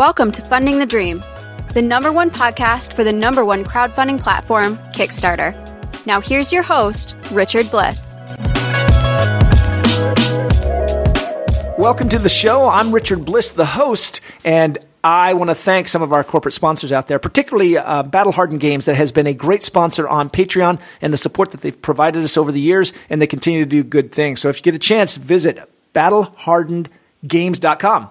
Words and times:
Welcome 0.00 0.32
to 0.32 0.40
Funding 0.40 0.78
the 0.78 0.86
Dream, 0.86 1.22
the 1.74 1.82
number 1.82 2.10
one 2.10 2.30
podcast 2.30 2.94
for 2.94 3.04
the 3.04 3.12
number 3.12 3.44
one 3.44 3.64
crowdfunding 3.64 4.18
platform, 4.18 4.78
Kickstarter. 4.94 5.54
Now, 6.06 6.22
here's 6.22 6.54
your 6.54 6.62
host, 6.62 7.14
Richard 7.32 7.70
Bliss. 7.70 8.16
Welcome 11.76 12.08
to 12.08 12.18
the 12.18 12.30
show. 12.30 12.66
I'm 12.66 12.94
Richard 12.94 13.26
Bliss, 13.26 13.50
the 13.50 13.66
host, 13.66 14.22
and 14.42 14.78
I 15.04 15.34
want 15.34 15.50
to 15.50 15.54
thank 15.54 15.86
some 15.86 16.00
of 16.00 16.14
our 16.14 16.24
corporate 16.24 16.54
sponsors 16.54 16.92
out 16.92 17.06
there, 17.06 17.18
particularly 17.18 17.76
uh, 17.76 18.02
Battle 18.02 18.32
Hardened 18.32 18.62
Games, 18.62 18.86
that 18.86 18.96
has 18.96 19.12
been 19.12 19.26
a 19.26 19.34
great 19.34 19.62
sponsor 19.62 20.08
on 20.08 20.30
Patreon 20.30 20.80
and 21.02 21.12
the 21.12 21.18
support 21.18 21.50
that 21.50 21.60
they've 21.60 21.82
provided 21.82 22.24
us 22.24 22.38
over 22.38 22.52
the 22.52 22.58
years, 22.58 22.94
and 23.10 23.20
they 23.20 23.26
continue 23.26 23.64
to 23.64 23.68
do 23.68 23.84
good 23.84 24.12
things. 24.12 24.40
So 24.40 24.48
if 24.48 24.56
you 24.56 24.62
get 24.62 24.74
a 24.74 24.78
chance, 24.78 25.18
visit 25.18 25.58
battlehardenedgames.com. 25.94 28.10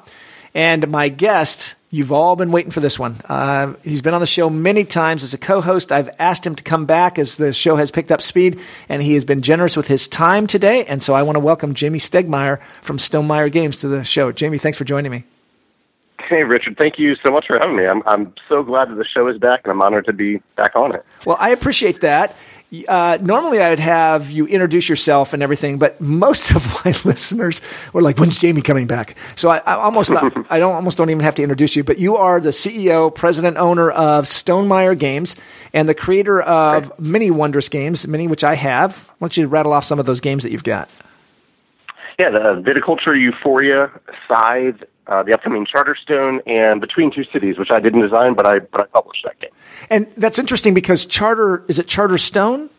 And 0.53 0.87
my 0.87 1.09
guest, 1.09 1.75
you've 1.91 2.11
all 2.11 2.35
been 2.35 2.52
waiting 2.52 2.71
for 2.71 2.79
this 2.79 2.99
one. 2.99 3.16
Uh, 3.27 3.73
he's 3.84 4.02
been 4.02 4.13
on 4.13 4.21
the 4.21 4.27
show 4.27 4.49
many 4.49 4.84
times 4.84 5.23
as 5.23 5.34
a 5.34 5.38
co-host. 5.38 5.91
I've 5.91 6.09
asked 6.20 6.45
him 6.45 6.55
to 6.55 6.63
come 6.63 6.85
back 6.85 7.17
as 7.17 7.38
the 7.38 7.53
show 7.53 7.75
has 7.75 7.91
picked 7.91 8.11
up 8.11 8.21
speed, 8.21 8.59
and 8.88 9.02
he 9.02 9.13
has 9.13 9.23
been 9.23 9.41
generous 9.41 9.75
with 9.75 9.88
his 9.88 10.07
time 10.07 10.47
today. 10.47 10.85
And 10.85 11.02
so 11.02 11.13
I 11.13 11.23
want 11.23 11.35
to 11.35 11.39
welcome 11.39 11.73
Jamey 11.73 11.97
Stegmaier 11.97 12.61
from 12.81 12.97
Stonemaier 12.97 13.52
Games 13.52 13.77
to 13.77 13.88
the 13.88 14.03
show. 14.03 14.31
Jamey, 14.31 14.59
thanks 14.59 14.77
for 14.77 14.85
joining 14.85 15.11
me. 15.11 15.23
Hey, 16.27 16.44
Richard, 16.44 16.77
thank 16.77 16.99
you 16.99 17.16
so 17.25 17.33
much 17.33 17.47
for 17.47 17.57
having 17.59 17.75
me. 17.75 17.88
I'm, 17.88 18.03
I'm 18.05 18.33
so 18.47 18.61
glad 18.61 18.89
that 18.89 18.95
the 18.95 19.05
show 19.05 19.27
is 19.27 19.39
back, 19.39 19.61
and 19.63 19.71
I'm 19.71 19.81
honored 19.81 20.05
to 20.05 20.13
be 20.13 20.39
back 20.55 20.75
on 20.75 20.94
it. 20.94 21.03
Well, 21.25 21.38
I 21.39 21.49
appreciate 21.49 22.02
that. 22.02 22.35
Uh, 22.87 23.17
normally, 23.19 23.59
I 23.63 23.69
would 23.69 23.79
have 23.79 24.29
you 24.29 24.45
introduce 24.45 24.89
yourself 24.89 25.33
and 25.33 25.41
everything, 25.41 25.79
but 25.79 25.99
most 25.99 26.51
of 26.51 26.67
my 26.85 26.94
listeners 27.03 27.61
were 27.94 28.02
like, 28.03 28.19
"When's 28.19 28.38
Jamey 28.38 28.63
coming 28.63 28.85
back?" 28.85 29.16
So 29.35 29.49
I, 29.49 29.57
I 29.57 29.73
almost 29.73 30.11
not, 30.11 30.31
I 30.52 30.59
don't 30.59 30.75
almost 30.75 30.97
don't 30.97 31.09
even 31.09 31.23
have 31.23 31.33
to 31.35 31.41
introduce 31.41 31.75
you. 31.75 31.83
But 31.83 31.97
you 31.97 32.17
are 32.17 32.39
the 32.39 32.49
CEO, 32.49 33.13
president, 33.13 33.57
owner 33.57 33.89
of 33.89 34.25
Stonemaier 34.25 34.97
Games, 34.97 35.35
and 35.73 35.89
the 35.89 35.95
creator 35.95 36.41
of 36.41 36.89
right. 36.89 36.99
many 36.99 37.31
wondrous 37.31 37.69
games, 37.69 38.07
many 38.07 38.27
which 38.27 38.44
I 38.44 38.53
have. 38.53 39.07
Why 39.17 39.25
don't 39.25 39.38
you 39.38 39.47
rattle 39.47 39.73
off 39.73 39.83
some 39.83 39.99
of 39.99 40.05
those 40.05 40.22
games 40.22 40.44
that 40.44 40.51
you've 40.51 40.63
got? 40.63 40.89
Yeah, 42.19 42.29
the 42.29 42.61
Viticulture 42.61 43.19
Euphoria, 43.19 43.89
Scythe, 44.27 44.83
uh, 45.09 45.23
the 45.23 45.33
upcoming 45.33 45.65
Charterstone, 45.65 46.39
and 46.47 46.79
Between 46.79 47.11
Two 47.11 47.23
Cities, 47.33 47.57
which 47.57 47.69
I 47.73 47.79
didn't 47.79 48.02
design, 48.02 48.35
but 48.35 48.45
I 48.45 48.59
but 48.59 48.81
I 48.81 48.85
published 48.85 49.23
that 49.25 49.39
game. 49.39 49.49
And 49.89 50.07
that's 50.16 50.39
interesting 50.39 50.73
because 50.73 51.05
Charter 51.05 51.66
is 51.67 51.79
it 51.79 51.88
Charterstone? 51.88 52.69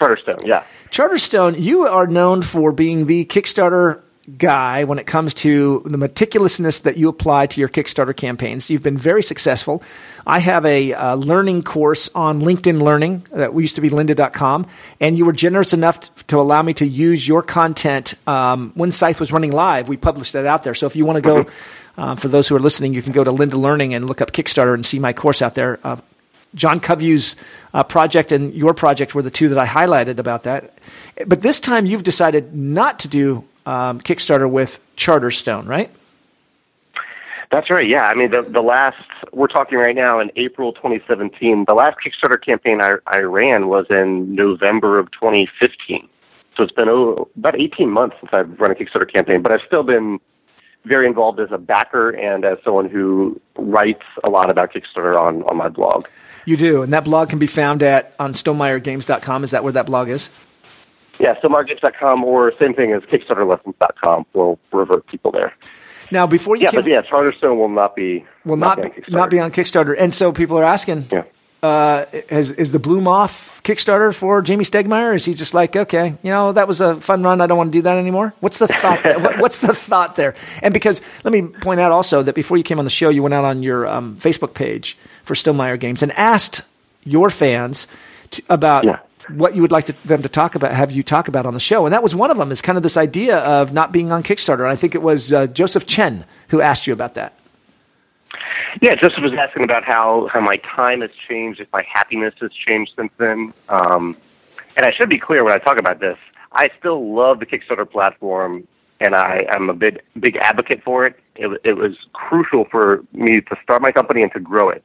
Charterstone, 0.00 0.46
yeah. 0.46 0.64
Charterstone, 0.90 1.60
you 1.60 1.86
are 1.86 2.06
known 2.06 2.40
for 2.40 2.72
being 2.72 3.04
the 3.04 3.26
Kickstarter 3.26 4.00
guy 4.36 4.84
when 4.84 4.98
it 4.98 5.06
comes 5.06 5.34
to 5.34 5.82
the 5.86 5.96
meticulousness 5.96 6.82
that 6.82 6.96
you 6.96 7.08
apply 7.08 7.46
to 7.46 7.60
your 7.60 7.68
Kickstarter 7.68 8.16
campaigns. 8.16 8.70
You've 8.70 8.82
been 8.82 8.98
very 8.98 9.22
successful. 9.22 9.82
I 10.26 10.38
have 10.38 10.64
a 10.64 10.92
uh, 10.92 11.14
learning 11.16 11.62
course 11.62 12.08
on 12.14 12.40
LinkedIn 12.40 12.80
Learning 12.82 13.26
that 13.32 13.54
used 13.54 13.74
to 13.76 13.80
be 13.80 13.90
lynda.com, 13.90 14.66
and 15.00 15.16
you 15.16 15.24
were 15.24 15.32
generous 15.32 15.72
enough 15.72 16.14
to 16.26 16.38
allow 16.38 16.62
me 16.62 16.74
to 16.74 16.86
use 16.86 17.26
your 17.26 17.42
content 17.42 18.14
um, 18.28 18.72
when 18.74 18.92
Scythe 18.92 19.20
was 19.20 19.32
running 19.32 19.52
live. 19.52 19.88
We 19.88 19.96
published 19.96 20.34
that 20.34 20.46
out 20.46 20.64
there. 20.64 20.74
So 20.74 20.86
if 20.86 20.96
you 20.96 21.04
want 21.04 21.16
to 21.16 21.22
go, 21.22 21.46
um, 21.96 22.16
for 22.16 22.28
those 22.28 22.46
who 22.48 22.56
are 22.56 22.60
listening, 22.60 22.94
you 22.94 23.02
can 23.02 23.12
go 23.12 23.24
to 23.24 23.32
Lynda 23.32 23.60
Learning 23.60 23.94
and 23.94 24.06
look 24.06 24.20
up 24.20 24.32
Kickstarter 24.32 24.74
and 24.74 24.84
see 24.84 24.98
my 24.98 25.12
course 25.12 25.42
out 25.42 25.54
there. 25.54 25.80
Uh, 25.82 25.96
John 26.54 26.80
Covyou's 26.80 27.36
uh, 27.72 27.84
project 27.84 28.32
and 28.32 28.52
your 28.52 28.74
project 28.74 29.14
were 29.14 29.22
the 29.22 29.30
two 29.30 29.48
that 29.50 29.58
I 29.58 29.66
highlighted 29.66 30.18
about 30.18 30.44
that. 30.44 30.74
But 31.26 31.42
this 31.42 31.60
time 31.60 31.86
you've 31.86 32.02
decided 32.02 32.54
not 32.54 32.98
to 33.00 33.08
do 33.08 33.44
um, 33.70 34.00
Kickstarter 34.00 34.50
with 34.50 34.80
Charterstone, 34.96 35.68
right? 35.68 35.90
That's 37.52 37.70
right. 37.70 37.88
Yeah. 37.88 38.02
I 38.02 38.14
mean, 38.14 38.30
the 38.30 38.42
the 38.42 38.60
last 38.60 38.96
we're 39.32 39.48
talking 39.48 39.78
right 39.78 39.94
now 39.94 40.20
in 40.20 40.30
April 40.36 40.72
2017. 40.72 41.64
The 41.66 41.74
last 41.74 41.96
Kickstarter 42.04 42.44
campaign 42.44 42.80
I, 42.82 42.94
I 43.06 43.20
ran 43.20 43.68
was 43.68 43.86
in 43.90 44.34
November 44.34 44.98
of 44.98 45.10
2015. 45.12 46.08
So 46.56 46.64
it's 46.64 46.72
been 46.72 46.88
about 46.88 47.58
18 47.58 47.90
months 47.90 48.16
since 48.20 48.30
I've 48.32 48.58
run 48.60 48.70
a 48.70 48.74
Kickstarter 48.74 49.12
campaign, 49.12 49.40
but 49.40 49.52
I've 49.52 49.66
still 49.66 49.82
been 49.82 50.18
very 50.84 51.06
involved 51.06 51.40
as 51.40 51.48
a 51.52 51.58
backer 51.58 52.10
and 52.10 52.44
as 52.44 52.58
someone 52.64 52.88
who 52.88 53.40
writes 53.56 54.02
a 54.24 54.30
lot 54.30 54.50
about 54.50 54.72
Kickstarter 54.72 55.18
on, 55.18 55.42
on 55.44 55.56
my 55.56 55.68
blog. 55.68 56.06
You 56.44 56.56
do, 56.56 56.82
and 56.82 56.92
that 56.92 57.04
blog 57.04 57.28
can 57.28 57.38
be 57.38 57.46
found 57.46 57.82
at 57.82 58.14
on 58.18 58.34
stonemaiergames.com. 58.34 59.44
Is 59.44 59.50
that 59.52 59.62
where 59.62 59.72
that 59.72 59.86
blog 59.86 60.08
is? 60.08 60.30
Yeah, 61.20 61.34
stonemaiergames.com 61.40 62.24
or 62.24 62.52
same 62.58 62.74
thing 62.74 62.92
as 62.92 63.02
kickstarterlessons.com 63.02 64.26
will 64.32 64.58
revert 64.72 65.06
people 65.06 65.30
there. 65.30 65.54
Now, 66.10 66.26
before 66.26 66.56
you 66.56 66.64
yeah, 66.64 66.70
came, 66.70 66.80
but 66.80 66.90
yeah, 66.90 67.02
Charterstone 67.02 67.56
will 67.56 67.68
not 67.68 67.94
be 67.94 68.24
will 68.44 68.56
not, 68.56 68.78
not 68.78 68.94
be, 68.94 69.02
not 69.08 69.30
be 69.30 69.38
on 69.38 69.52
Kickstarter, 69.52 69.94
and 69.96 70.12
so 70.12 70.32
people 70.32 70.58
are 70.58 70.64
asking, 70.64 71.08
yeah. 71.12 71.22
Uh, 71.62 72.06
has, 72.30 72.50
is 72.52 72.72
the 72.72 72.78
Bloom 72.78 73.06
off 73.06 73.62
Kickstarter 73.64 74.14
for 74.14 74.42
Jamey 74.42 74.62
Stegmaier? 74.62 75.14
Is 75.14 75.26
he 75.26 75.34
just 75.34 75.52
like, 75.52 75.76
okay, 75.76 76.16
you 76.22 76.30
know, 76.30 76.52
that 76.52 76.66
was 76.66 76.80
a 76.80 76.98
fun 77.02 77.22
run. 77.22 77.42
I 77.42 77.46
don't 77.46 77.58
want 77.58 77.70
to 77.70 77.78
do 77.78 77.82
that 77.82 77.98
anymore. 77.98 78.32
What's 78.40 78.58
the 78.58 78.66
thought? 78.66 79.04
what, 79.04 79.38
what's 79.38 79.58
the 79.58 79.74
thought 79.74 80.16
there? 80.16 80.34
And 80.62 80.72
because 80.72 81.02
let 81.22 81.32
me 81.32 81.42
point 81.42 81.78
out 81.78 81.92
also 81.92 82.22
that 82.22 82.34
before 82.34 82.56
you 82.56 82.62
came 82.62 82.78
on 82.78 82.86
the 82.86 82.90
show, 82.90 83.10
you 83.10 83.22
went 83.22 83.34
out 83.34 83.44
on 83.44 83.62
your 83.62 83.86
um, 83.86 84.16
Facebook 84.16 84.54
page 84.54 84.96
for 85.22 85.34
Stonemaier 85.34 85.78
Games 85.78 86.02
and 86.02 86.12
asked 86.12 86.62
your 87.04 87.28
fans 87.28 87.86
to, 88.30 88.42
about 88.48 88.84
yeah 88.84 89.00
what 89.36 89.54
you 89.54 89.62
would 89.62 89.72
like 89.72 89.84
to, 89.86 89.94
them 90.04 90.22
to 90.22 90.28
talk 90.28 90.54
about, 90.54 90.72
have 90.72 90.92
you 90.92 91.02
talk 91.02 91.28
about 91.28 91.46
on 91.46 91.54
the 91.54 91.60
show. 91.60 91.86
And 91.86 91.92
that 91.92 92.02
was 92.02 92.14
one 92.14 92.30
of 92.30 92.36
them 92.36 92.50
is 92.50 92.62
kind 92.62 92.76
of 92.76 92.82
this 92.82 92.96
idea 92.96 93.38
of 93.38 93.72
not 93.72 93.92
being 93.92 94.12
on 94.12 94.22
Kickstarter. 94.22 94.60
And 94.60 94.68
I 94.68 94.76
think 94.76 94.94
it 94.94 95.02
was 95.02 95.32
uh, 95.32 95.46
Joseph 95.46 95.86
Chen 95.86 96.24
who 96.48 96.60
asked 96.60 96.86
you 96.86 96.92
about 96.92 97.14
that. 97.14 97.34
Yeah, 98.80 98.94
Joseph 98.94 99.22
was 99.22 99.32
asking 99.34 99.64
about 99.64 99.84
how, 99.84 100.28
how 100.32 100.40
my 100.40 100.56
time 100.58 101.00
has 101.00 101.10
changed, 101.28 101.60
if 101.60 101.68
my 101.72 101.84
happiness 101.92 102.34
has 102.40 102.52
changed 102.52 102.92
since 102.96 103.12
then. 103.18 103.52
Um, 103.68 104.16
and 104.76 104.86
I 104.86 104.92
should 104.92 105.10
be 105.10 105.18
clear 105.18 105.42
when 105.42 105.52
I 105.52 105.58
talk 105.58 105.78
about 105.78 106.00
this. 106.00 106.16
I 106.52 106.68
still 106.78 107.12
love 107.12 107.40
the 107.40 107.46
Kickstarter 107.46 107.90
platform, 107.90 108.66
and 109.00 109.14
I 109.14 109.46
am 109.54 109.70
a 109.70 109.74
big 109.74 110.00
big 110.18 110.36
advocate 110.36 110.82
for 110.82 111.06
it. 111.06 111.18
It, 111.36 111.60
it 111.64 111.74
was 111.74 111.96
crucial 112.12 112.64
for 112.64 113.02
me 113.12 113.40
to 113.40 113.56
start 113.62 113.82
my 113.82 113.92
company 113.92 114.22
and 114.22 114.32
to 114.32 114.40
grow 114.40 114.68
it. 114.68 114.84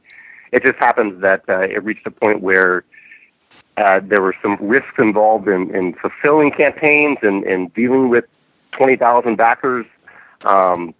It 0.52 0.64
just 0.64 0.78
happens 0.80 1.22
that 1.22 1.44
uh, 1.50 1.62
it 1.62 1.84
reached 1.84 2.06
a 2.06 2.12
point 2.12 2.42
where 2.42 2.84
uh, 3.78 4.00
there 4.04 4.22
were 4.22 4.36
some 4.42 4.58
risks 4.62 4.96
involved 4.98 5.48
in, 5.48 5.74
in 5.76 5.94
fulfilling 6.02 6.52
campaigns 6.52 7.18
and, 7.22 7.44
and 7.44 7.74
dealing 7.74 8.10
with 8.10 8.26
20,000 8.78 9.36
backers 9.36 9.86
um, 10.46 10.94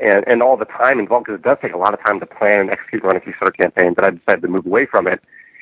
and, 0.00 0.24
and 0.26 0.42
all 0.42 0.56
the 0.56 0.64
time 0.64 0.98
involved 0.98 1.26
because 1.26 1.38
it 1.38 1.44
does 1.44 1.58
take 1.60 1.74
a 1.74 1.78
lot 1.78 1.92
of 1.92 2.00
time 2.06 2.20
to 2.20 2.26
plan 2.26 2.60
and 2.60 2.70
execute 2.70 3.04
a 3.04 3.08
Kickstarter 3.20 3.56
campaign. 3.56 3.94
But 3.94 4.06
I 4.06 4.10
decided 4.10 4.42
to 4.42 4.48
move 4.48 4.66
away 4.66 4.86
from 4.86 5.06
it. 5.06 5.20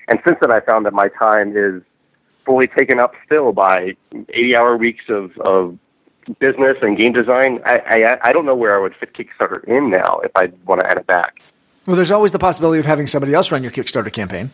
And 0.09 0.21
since 0.27 0.39
then, 0.41 0.51
I 0.51 0.61
found 0.61 0.87
that 0.87 0.93
my 0.93 1.09
time 1.09 1.57
is 1.57 1.83
fully 2.47 2.67
taken 2.67 3.01
up 3.01 3.15
still 3.27 3.53
by 3.53 3.97
80 4.13 4.57
hour 4.57 4.77
weeks 4.77 5.05
of, 5.09 5.37
of 5.39 5.79
business 6.39 6.77
and 6.83 6.97
game 6.97 7.13
design. 7.13 7.61
I, 7.65 7.81
I, 7.87 8.29
I 8.29 8.33
don't 8.33 8.47
know 8.47 8.55
where 8.55 8.77
I 8.77 8.81
would 8.81 8.95
fit 8.99 9.15
Kickstarter 9.15 9.65
in 9.65 9.91
now 9.91 10.21
if 10.23 10.31
I 10.37 10.53
want 10.67 10.81
to 10.81 10.87
add 10.87 10.99
it 10.99 11.07
back. 11.07 11.37
Well, 11.87 11.97
there's 11.97 12.11
always 12.11 12.33
the 12.33 12.39
possibility 12.39 12.79
of 12.79 12.87
having 12.87 13.07
somebody 13.07 13.35
else 13.35 13.51
run 13.51 13.63
your 13.63 13.73
Kickstarter 13.73 14.13
campaign. 14.13 14.51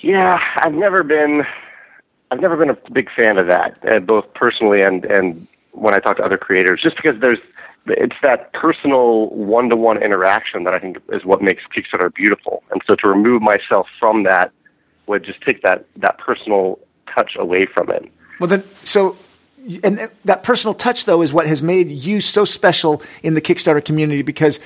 Yeah, 0.00 0.38
I've 0.62 0.74
never 0.74 1.02
been. 1.02 1.44
I've 2.30 2.40
never 2.40 2.56
been 2.56 2.70
a 2.70 2.76
big 2.92 3.08
fan 3.18 3.38
of 3.38 3.46
that, 3.48 3.78
uh, 3.90 4.00
both 4.00 4.32
personally 4.34 4.82
and 4.82 5.04
and 5.04 5.46
when 5.72 5.94
I 5.94 5.98
talk 5.98 6.16
to 6.18 6.22
other 6.22 6.38
creators, 6.38 6.80
just 6.82 6.96
because 6.96 7.20
there's 7.20 7.38
it's 7.86 8.16
that 8.22 8.52
personal 8.52 9.28
one-to-one 9.30 10.02
interaction 10.02 10.64
that 10.64 10.74
I 10.74 10.78
think 10.78 10.98
is 11.10 11.24
what 11.24 11.40
makes 11.40 11.62
Kickstarter 11.74 12.12
beautiful. 12.12 12.62
And 12.70 12.82
so 12.86 12.94
to 12.96 13.08
remove 13.08 13.40
myself 13.40 13.86
from 13.98 14.24
that 14.24 14.52
would 15.06 15.24
just 15.24 15.40
take 15.40 15.62
that 15.62 15.86
that 15.96 16.18
personal 16.18 16.78
touch 17.14 17.32
away 17.38 17.66
from 17.66 17.90
it. 17.90 18.12
Well, 18.40 18.48
then, 18.48 18.64
so 18.84 19.16
and 19.82 20.10
that 20.24 20.42
personal 20.42 20.74
touch 20.74 21.04
though 21.04 21.22
is 21.22 21.32
what 21.32 21.46
has 21.46 21.62
made 21.62 21.90
you 21.90 22.20
so 22.20 22.44
special 22.44 23.02
in 23.22 23.34
the 23.34 23.40
Kickstarter 23.40 23.84
community 23.84 24.22
because 24.22 24.60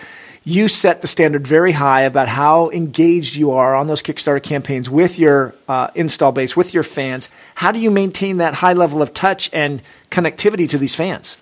you 0.44 0.69
set 0.69 1.02
the 1.02 1.06
standard 1.06 1.46
very 1.46 1.72
high 1.72 2.02
about 2.02 2.28
how 2.28 2.70
engaged 2.70 3.37
you 3.37 3.52
are 3.52 3.75
on 3.75 3.87
those 3.87 4.02
Kickstarter 4.02 4.43
campaigns 4.43 4.90
with 4.90 5.19
your 5.19 5.54
uh, 5.69 5.88
install 5.94 6.32
base, 6.32 6.56
with 6.56 6.75
your 6.75 6.82
fans. 6.82 7.31
How 7.54 7.70
do 7.70 7.78
you 7.78 7.90
maintain 7.90 8.38
that 8.38 8.54
high 8.54 8.72
level 8.72 9.02
of 9.02 9.14
touch 9.14 9.50
and 9.52 9.82
connectivity 10.10 10.69
to 10.70 10.78
these 10.78 10.94
fans? 10.94 11.38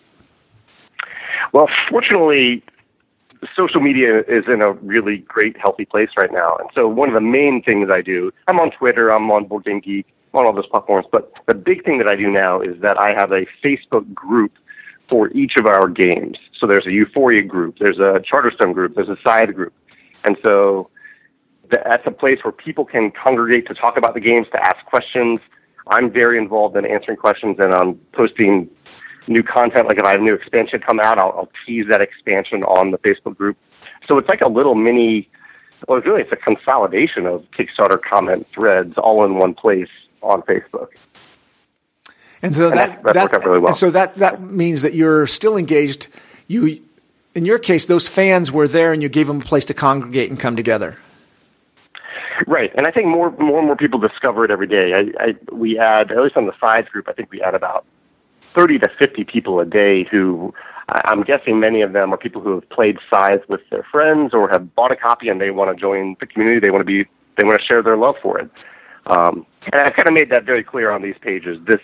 Well, 1.53 1.69
fortunately, 1.91 2.63
social 3.57 3.81
media 3.81 4.21
is 4.21 4.45
in 4.47 4.61
a 4.61 4.73
really 4.73 5.19
great, 5.19 5.57
healthy 5.59 5.87
place 5.87 6.11
right 6.19 6.33
now. 6.33 6.57
And 6.59 6.69
so, 6.75 6.87
one 6.87 7.09
of 7.09 7.15
the 7.15 7.21
main 7.21 7.63
things 7.63 7.89
I 7.91 8.03
do, 8.03 8.33
I'm 8.47 8.61
on 8.61 8.71
Twitter, 8.71 9.11
I'm 9.11 9.31
on 9.31 9.47
Board 9.47 9.65
Game 9.65 9.81
Geek, 9.81 10.07
on 10.33 10.47
all 10.47 10.55
those 10.55 10.67
platforms. 10.67 11.07
But 11.11 11.33
the 11.47 11.55
big 11.55 11.85
thing 11.85 11.99
that 11.99 12.09
I 12.09 12.17
do 12.17 12.31
now 12.31 12.61
is 12.61 12.81
that 12.81 13.01
I 13.01 13.15
have 13.19 13.33
a 13.33 13.47
Facebook 13.65 14.13
group 14.15 14.53
for 15.09 15.29
each 15.31 15.55
of 15.59 15.67
our 15.67 15.89
games. 15.89 16.39
So 16.59 16.67
there's 16.67 16.87
a 16.87 16.93
Euphoria 16.93 17.43
group, 17.43 17.79
there's 17.79 17.99
a 17.99 18.21
Charterstone 18.21 18.73
group, 18.73 18.95
there's 18.95 19.09
a 19.09 19.17
Scythe 19.25 19.55
group. 19.55 19.73
And 20.25 20.37
so 20.45 20.89
that's 21.71 22.07
a 22.07 22.11
place 22.11 22.39
where 22.43 22.53
people 22.53 22.85
can 22.85 23.11
congregate 23.11 23.67
to 23.69 23.75
talk 23.75 23.97
about 23.97 24.15
the 24.15 24.21
games, 24.21 24.47
to 24.53 24.61
ask 24.61 24.85
questions. 24.87 25.41
I'm 25.89 26.13
very 26.13 26.39
involved 26.39 26.77
in 26.77 26.87
answering 26.87 27.17
questions 27.17 27.57
and 27.59 27.75
I'm 27.75 27.95
posting 28.13 28.69
new 29.27 29.43
content. 29.43 29.89
Like 29.89 29.99
if 29.99 30.05
I 30.05 30.11
have 30.11 30.21
a 30.21 30.25
new 30.25 30.35
expansion 30.35 30.81
come 30.81 31.01
out, 31.01 31.19
I'll, 31.19 31.33
I'll 31.33 31.53
tease 31.67 31.87
that 31.89 32.01
expansion 32.01 32.63
on 32.65 32.91
the 32.91 32.99
Facebook 32.99 33.37
group. 33.37 33.57
So 34.09 34.19
it's 34.19 34.29
like 34.29 34.41
a 34.41 34.49
little 34.49 34.75
mini. 34.75 35.29
Well, 35.89 36.01
really 36.01 36.23
it's 36.23 36.33
a 36.33 36.37
consolidation 36.37 37.27
of 37.27 37.45
Kickstarter 37.59 37.99
comment 38.01 38.47
threads 38.53 38.95
all 38.99 39.25
in 39.25 39.37
one 39.37 39.55
place 39.55 39.89
on 40.23 40.43
Facebook. 40.43 40.89
And 42.43 42.55
so 42.57 42.69
And 42.69 42.79
that, 42.79 43.03
that- 43.03 43.15
that 43.15 43.23
worked 43.23 43.35
out 43.35 43.45
really 43.45 43.61
well. 43.61 43.75
so 43.75 43.91
that 43.91 44.17
that 44.17 44.41
means 44.41 44.83
that 44.83 44.95
you're 44.95 45.27
still 45.27 45.57
engaged. 45.57 46.09
You, 46.47 46.81
in 47.35 47.45
your 47.45 47.59
case, 47.59 47.87
those 47.87 48.09
fans 48.09 48.51
were 48.51 48.67
there, 48.67 48.93
and 48.93 49.03
you 49.03 49.09
gave 49.09 49.27
them 49.27 49.41
a 49.41 49.45
place 49.45 49.65
to 49.67 49.75
congregate 49.75 50.31
and 50.31 50.39
come 50.41 50.57
together. 50.57 50.97
Right, 52.47 52.73
and 52.75 52.87
I 52.87 52.91
think 52.91 53.07
more 53.07 53.31
more 53.33 53.59
and 53.59 53.67
more 53.67 53.77
people 53.77 53.99
discover 53.99 54.45
it 54.47 54.51
every 54.51 54.67
day. 54.67 54.95
I, 54.95 55.25
I 55.25 55.37
we 55.53 55.79
add 55.79 56.11
at 56.11 56.19
least 56.23 56.37
on 56.39 56.47
the 56.47 56.55
Scythe 56.59 56.87
group. 56.89 57.07
I 57.09 57.13
think 57.13 57.31
we 57.31 57.43
add 57.43 57.55
about 57.55 57.85
thirty 58.57 58.79
to 58.79 58.89
fifty 58.99 59.25
people 59.25 59.61
a 59.61 59.67
day 59.67 60.05
who 60.11 60.55
I'm 60.89 61.23
guessing 61.23 61.61
many 61.61 61.83
of 61.83 61.93
them 61.93 62.15
are 62.15 62.17
people 62.17 62.41
who 62.41 62.55
have 62.55 62.69
played 62.71 62.97
Scythe 63.11 63.43
with 63.49 63.61
their 63.71 63.83
friends 63.93 64.33
or 64.33 64.49
have 64.49 64.75
bought 64.75 64.91
a 64.91 64.97
copy 64.97 65.29
and 65.29 65.39
they 65.41 65.51
want 65.51 65.77
to 65.77 65.81
join 65.81 66.17
the 66.19 66.27
community. 66.27 66.59
They 66.61 66.71
want 66.71 66.81
to 66.81 66.87
be 66.87 67.05
they 67.37 67.45
want 67.45 67.61
to 67.61 67.65
share 67.65 67.83
their 67.83 67.99
love 67.99 68.15
for 68.23 68.39
it. 68.39 68.51
Um, 69.07 69.45
and 69.73 69.83
I 69.83 69.91
kind 69.91 70.09
of 70.09 70.15
made 70.15 70.31
that 70.31 70.45
very 70.45 70.65
clear 70.65 70.91
on 70.91 71.03
these 71.03 71.17
pages. 71.21 71.59
This 71.67 71.81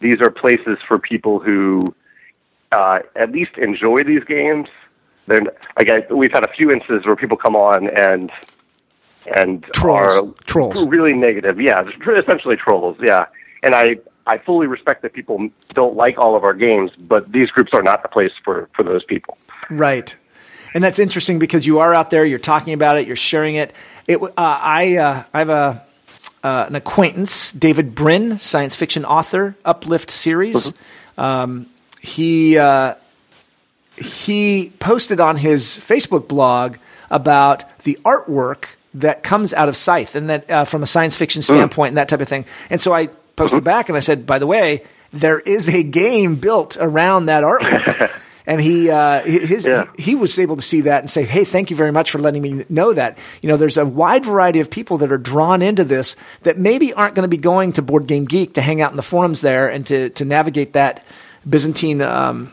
these 0.00 0.20
are 0.20 0.30
places 0.30 0.78
for 0.86 0.98
people 0.98 1.38
who 1.40 1.94
uh, 2.72 3.00
at 3.14 3.32
least 3.32 3.52
enjoy 3.56 4.04
these 4.04 4.24
games. 4.24 4.68
Then 5.26 5.48
I, 5.76 6.04
we've 6.10 6.32
had 6.32 6.44
a 6.44 6.52
few 6.52 6.70
instances 6.70 7.06
where 7.06 7.16
people 7.16 7.36
come 7.36 7.56
on 7.56 7.88
and 7.88 8.30
and 9.34 9.64
Trolls. 9.74 10.12
are 10.12 10.34
Trolls. 10.44 10.86
really 10.86 11.12
negative. 11.12 11.60
Yeah, 11.60 11.82
essentially 11.82 12.56
trolls. 12.56 12.96
Yeah, 13.02 13.26
and 13.62 13.74
I 13.74 13.96
I 14.26 14.38
fully 14.38 14.66
respect 14.66 15.02
that 15.02 15.12
people 15.12 15.48
don't 15.74 15.96
like 15.96 16.18
all 16.18 16.36
of 16.36 16.44
our 16.44 16.54
games, 16.54 16.90
but 16.98 17.32
these 17.32 17.50
groups 17.50 17.72
are 17.72 17.82
not 17.82 18.02
the 18.02 18.08
place 18.08 18.32
for 18.44 18.68
for 18.74 18.82
those 18.82 19.04
people. 19.04 19.36
Right. 19.70 20.14
And 20.74 20.84
that's 20.84 20.98
interesting 20.98 21.38
because 21.38 21.66
you 21.66 21.78
are 21.78 21.94
out 21.94 22.10
there, 22.10 22.26
you're 22.26 22.38
talking 22.38 22.74
about 22.74 22.98
it, 22.98 23.06
you're 23.06 23.16
sharing 23.16 23.54
it. 23.54 23.72
It, 24.06 24.20
uh, 24.22 24.28
I, 24.36 24.96
uh, 24.96 25.24
I 25.32 25.38
have 25.38 25.48
a, 25.48 25.85
uh, 26.46 26.66
an 26.68 26.76
acquaintance, 26.76 27.50
David 27.50 27.92
Brin, 27.92 28.38
science 28.38 28.76
fiction 28.76 29.04
author, 29.04 29.56
Uplift 29.64 30.12
series. 30.12 30.74
Um, 31.18 31.66
he, 32.00 32.56
uh, 32.56 32.94
he 33.96 34.72
posted 34.78 35.18
on 35.18 35.38
his 35.38 35.64
Facebook 35.64 36.28
blog 36.28 36.76
about 37.10 37.64
the 37.80 37.98
artwork 38.04 38.76
that 38.94 39.24
comes 39.24 39.54
out 39.54 39.68
of 39.68 39.76
Scythe 39.76 40.14
and 40.14 40.30
that 40.30 40.48
uh, 40.48 40.64
from 40.64 40.84
a 40.84 40.86
science 40.86 41.16
fiction 41.16 41.42
standpoint 41.42 41.88
and 41.88 41.96
that 41.96 42.08
type 42.08 42.20
of 42.20 42.28
thing. 42.28 42.44
And 42.70 42.80
so 42.80 42.94
I 42.94 43.08
posted 43.34 43.64
back 43.64 43.88
and 43.88 43.96
I 43.96 44.00
said, 44.00 44.24
by 44.24 44.38
the 44.38 44.46
way, 44.46 44.84
there 45.12 45.40
is 45.40 45.68
a 45.68 45.82
game 45.82 46.36
built 46.36 46.76
around 46.78 47.26
that 47.26 47.42
artwork. 47.42 48.12
and 48.46 48.60
he, 48.60 48.90
uh, 48.90 49.22
his, 49.24 49.66
Yeah. 49.66 49.86
he, 49.96 50.02
he 50.02 50.14
was 50.14 50.38
able 50.38 50.56
to 50.56 50.62
see 50.62 50.82
that 50.82 51.00
and 51.00 51.10
say, 51.10 51.24
Hey, 51.24 51.44
thank 51.44 51.70
you 51.70 51.76
very 51.76 51.90
much 51.92 52.10
for 52.10 52.18
letting 52.18 52.42
me 52.42 52.64
know 52.68 52.92
that. 52.92 53.18
You 53.42 53.48
know, 53.48 53.56
there's 53.56 53.76
a 53.76 53.84
wide 53.84 54.24
variety 54.24 54.60
of 54.60 54.70
people 54.70 54.98
that 54.98 55.10
are 55.12 55.18
drawn 55.18 55.62
into 55.62 55.84
this 55.84 56.14
that 56.42 56.56
maybe 56.58 56.92
aren't 56.92 57.14
going 57.14 57.24
to 57.24 57.28
be 57.28 57.36
going 57.36 57.72
to 57.74 57.82
Board 57.82 58.06
Game 58.06 58.24
Geek 58.24 58.54
to 58.54 58.60
hang 58.60 58.80
out 58.80 58.90
in 58.92 58.96
the 58.96 59.02
forums 59.02 59.40
there 59.40 59.68
and 59.68 59.86
to, 59.88 60.10
to 60.10 60.24
navigate 60.24 60.74
that 60.74 61.04
Byzantine, 61.48 62.00
um, 62.02 62.52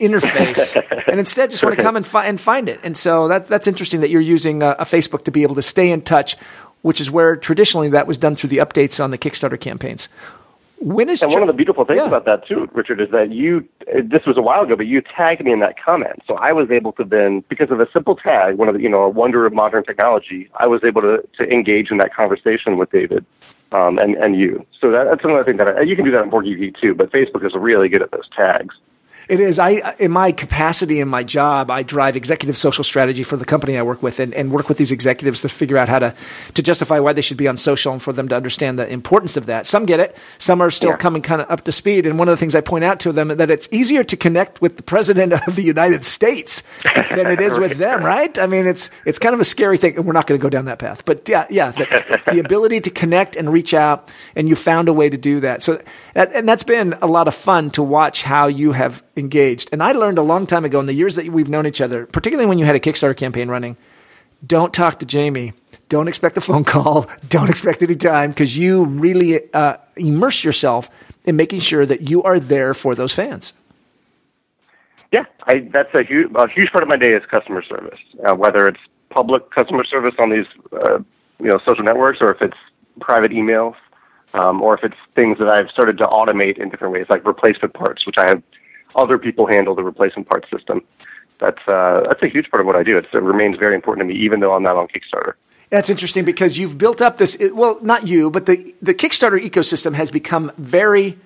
interface 0.00 0.74
and 1.06 1.20
instead 1.20 1.50
just 1.50 1.62
want 1.62 1.76
to 1.76 1.82
come 1.82 1.96
and, 1.96 2.06
fi- 2.06 2.26
and 2.26 2.40
find 2.40 2.68
it. 2.68 2.80
And 2.82 2.96
so 2.96 3.28
that, 3.28 3.46
that's 3.46 3.66
interesting 3.66 4.00
that 4.00 4.10
you're 4.10 4.20
using 4.20 4.62
a, 4.62 4.70
a 4.80 4.84
Facebook 4.84 5.24
to 5.24 5.30
be 5.30 5.42
able 5.42 5.54
to 5.54 5.62
stay 5.62 5.90
in 5.90 6.02
touch, 6.02 6.36
which 6.82 7.00
is 7.00 7.10
where 7.10 7.36
traditionally 7.36 7.88
that 7.90 8.06
was 8.06 8.18
done 8.18 8.34
through 8.34 8.48
the 8.50 8.58
updates 8.58 9.02
on 9.02 9.10
the 9.10 9.18
Kickstarter 9.18 9.60
campaigns. 9.60 10.08
When 10.82 11.08
is 11.08 11.22
And 11.22 11.32
one 11.32 11.42
of 11.42 11.46
the 11.46 11.52
beautiful 11.52 11.84
things 11.84 11.98
Yeah. 11.98 12.08
about 12.08 12.24
that 12.24 12.46
too, 12.46 12.68
Richard, 12.72 13.00
is 13.00 13.10
that 13.10 13.30
you. 13.30 13.64
uh, 13.86 14.00
This 14.04 14.26
was 14.26 14.36
a 14.36 14.42
while 14.42 14.62
ago, 14.62 14.74
but 14.76 14.86
you 14.86 15.00
tagged 15.00 15.44
me 15.44 15.52
in 15.52 15.60
that 15.60 15.76
comment, 15.82 16.22
so 16.26 16.34
I 16.34 16.52
was 16.52 16.70
able 16.70 16.92
to 16.94 17.04
then, 17.04 17.44
because 17.48 17.70
of 17.70 17.78
a 17.80 17.88
simple 17.92 18.16
tag, 18.16 18.56
one 18.56 18.68
of 18.68 18.74
the 18.74 18.80
you 18.82 18.88
know 18.88 19.02
a 19.02 19.08
wonder 19.08 19.46
of 19.46 19.52
modern 19.52 19.84
technology, 19.84 20.48
I 20.58 20.66
was 20.66 20.80
able 20.84 21.00
to 21.02 21.22
to 21.38 21.44
engage 21.52 21.90
in 21.92 21.98
that 21.98 22.12
conversation 22.14 22.76
with 22.78 22.90
David. 22.90 23.24
Um, 23.70 23.98
and 23.98 24.16
and 24.16 24.36
you, 24.36 24.66
so 24.80 24.90
that, 24.90 25.04
that's 25.04 25.24
another 25.24 25.44
thing 25.44 25.56
that 25.58 25.68
I, 25.68 25.80
you 25.82 25.94
can 25.96 26.04
do 26.04 26.10
that 26.10 26.20
on 26.20 26.30
BoardGeek 26.30 26.74
too. 26.80 26.94
But 26.94 27.10
Facebook 27.12 27.46
is 27.46 27.52
really 27.54 27.88
good 27.88 28.02
at 28.02 28.10
those 28.10 28.28
tags. 28.36 28.74
It 29.32 29.40
is. 29.40 29.58
I, 29.58 29.94
in 29.98 30.10
my 30.10 30.30
capacity 30.30 31.00
in 31.00 31.08
my 31.08 31.24
job, 31.24 31.70
I 31.70 31.82
drive 31.82 32.16
executive 32.16 32.56
social 32.58 32.84
strategy 32.84 33.22
for 33.22 33.38
the 33.38 33.46
company 33.46 33.78
I 33.78 33.82
work 33.82 34.02
with, 34.02 34.20
and, 34.20 34.34
and 34.34 34.52
work 34.52 34.68
with 34.68 34.76
these 34.76 34.92
executives 34.92 35.40
to 35.40 35.48
figure 35.48 35.78
out 35.78 35.88
how 35.88 36.00
to 36.00 36.14
to 36.52 36.62
justify 36.62 36.98
why 36.98 37.14
they 37.14 37.22
should 37.22 37.38
be 37.38 37.48
on 37.48 37.56
social, 37.56 37.92
and 37.94 38.02
for 38.02 38.12
them 38.12 38.28
to 38.28 38.36
understand 38.36 38.78
the 38.78 38.86
importance 38.86 39.38
of 39.38 39.46
that. 39.46 39.66
Some 39.66 39.86
get 39.86 40.00
it. 40.00 40.16
Some 40.36 40.60
are 40.60 40.70
still 40.70 40.90
Yeah. 40.90 40.96
coming 40.96 41.22
kind 41.22 41.40
of 41.40 41.50
up 41.50 41.64
to 41.64 41.72
speed. 41.72 42.06
And 42.06 42.18
one 42.18 42.28
of 42.28 42.32
the 42.32 42.36
things 42.36 42.54
I 42.54 42.60
point 42.60 42.84
out 42.84 43.00
to 43.00 43.12
them 43.12 43.30
is 43.30 43.38
that 43.38 43.50
it's 43.50 43.68
easier 43.72 44.04
to 44.04 44.16
connect 44.18 44.60
with 44.60 44.76
the 44.76 44.82
president 44.82 45.32
of 45.48 45.56
the 45.56 45.62
United 45.62 46.04
States 46.04 46.62
than 47.08 47.26
it 47.26 47.40
is 47.40 47.58
with 47.58 47.78
them, 47.78 48.04
right? 48.04 48.38
I 48.38 48.46
mean, 48.46 48.66
it's 48.66 48.90
it's 49.06 49.18
kind 49.18 49.34
of 49.34 49.40
a 49.40 49.44
scary 49.44 49.78
thing. 49.78 49.96
and 49.96 50.04
We're 50.04 50.12
not 50.12 50.26
going 50.26 50.38
to 50.38 50.42
go 50.44 50.50
down 50.50 50.66
that 50.66 50.78
path, 50.78 51.06
but 51.06 51.26
yeah, 51.26 51.46
yeah, 51.48 51.70
the, 51.70 52.20
the 52.32 52.38
ability 52.38 52.82
to 52.82 52.90
connect 52.90 53.36
and 53.36 53.50
reach 53.50 53.72
out, 53.72 54.10
and 54.36 54.46
you 54.46 54.56
found 54.56 54.88
a 54.88 54.92
way 54.92 55.08
to 55.08 55.16
do 55.16 55.40
that. 55.40 55.62
So, 55.62 55.80
and 56.14 56.46
that's 56.46 56.64
been 56.64 56.96
a 57.00 57.06
lot 57.06 57.28
of 57.28 57.34
fun 57.34 57.70
to 57.70 57.82
watch 57.82 58.24
how 58.24 58.46
you 58.46 58.72
have 58.72 59.02
engaged. 59.22 59.68
And 59.72 59.82
I 59.82 59.92
learned 59.92 60.18
a 60.18 60.22
long 60.22 60.46
time 60.46 60.64
ago 60.64 60.80
in 60.80 60.86
the 60.86 60.92
years 60.92 61.14
that 61.16 61.26
we've 61.28 61.48
known 61.48 61.66
each 61.66 61.80
other, 61.80 62.06
particularly 62.06 62.48
when 62.48 62.58
you 62.58 62.66
had 62.66 62.74
a 62.74 62.80
Kickstarter 62.80 63.16
campaign 63.16 63.48
running, 63.48 63.76
don't 64.46 64.74
talk 64.74 64.98
to 64.98 65.06
Jamey. 65.06 65.54
Don't 65.88 66.08
expect 66.08 66.36
a 66.36 66.40
phone 66.40 66.64
call. 66.74 67.06
Don't 67.28 67.48
expect 67.48 67.82
any 67.82 67.96
time 67.96 68.30
because 68.30 68.58
you 68.58 68.84
really 68.84 69.52
uh, 69.54 69.76
immerse 69.96 70.44
yourself 70.44 70.90
in 71.24 71.36
making 71.36 71.60
sure 71.60 71.86
that 71.86 72.10
you 72.10 72.22
are 72.24 72.40
there 72.40 72.74
for 72.74 72.94
those 72.94 73.14
fans. 73.14 73.54
Yeah, 75.12 75.24
I, 75.44 75.68
that's 75.72 75.94
a 75.94 76.02
huge, 76.02 76.30
a 76.34 76.48
huge 76.48 76.70
part 76.72 76.82
of 76.82 76.88
my 76.88 76.96
day 76.96 77.12
is 77.12 77.22
customer 77.30 77.62
service. 77.62 78.00
Uh, 78.24 78.34
whether 78.34 78.66
it's 78.66 78.80
public 79.10 79.50
customer 79.50 79.84
service 79.84 80.14
on 80.18 80.30
these, 80.30 80.46
uh, 80.72 80.98
you 81.38 81.48
know, 81.50 81.58
social 81.66 81.84
networks, 81.84 82.18
or 82.20 82.32
if 82.32 82.40
it's 82.40 82.56
private 83.00 83.30
emails, 83.30 83.74
um, 84.34 84.62
or 84.62 84.74
if 84.74 84.82
it's 84.82 84.96
things 85.14 85.38
that 85.38 85.48
I've 85.48 85.68
started 85.68 85.98
to 85.98 86.06
automate 86.06 86.58
in 86.58 86.70
different 86.70 86.94
ways, 86.94 87.06
like 87.10 87.26
replacement 87.26 87.74
parts, 87.74 88.06
which 88.06 88.16
I 88.18 88.28
have 88.30 88.42
other 88.96 89.18
people 89.18 89.46
handle 89.46 89.74
the 89.74 89.82
replacement 89.82 90.28
parts 90.28 90.48
system. 90.50 90.82
That's 91.40 91.58
uh, 91.66 92.02
that's 92.08 92.22
a 92.22 92.28
huge 92.28 92.50
part 92.50 92.60
of 92.60 92.66
what 92.66 92.76
I 92.76 92.82
do. 92.82 92.96
It's, 92.98 93.08
it 93.12 93.22
remains 93.22 93.56
very 93.58 93.74
important 93.74 94.08
to 94.08 94.14
me, 94.14 94.20
even 94.20 94.40
though 94.40 94.54
I'm 94.54 94.62
not 94.62 94.76
on 94.76 94.86
Kickstarter. 94.86 95.34
That's 95.70 95.90
interesting 95.90 96.24
because 96.24 96.58
you've 96.58 96.78
built 96.78 97.00
up 97.00 97.16
this. 97.16 97.36
Well, 97.52 97.78
not 97.82 98.06
you, 98.06 98.30
but 98.30 98.46
the 98.46 98.74
the 98.80 98.94
Kickstarter 98.94 99.42
ecosystem 99.42 99.94
has 99.94 100.10
become 100.10 100.52
very 100.58 101.18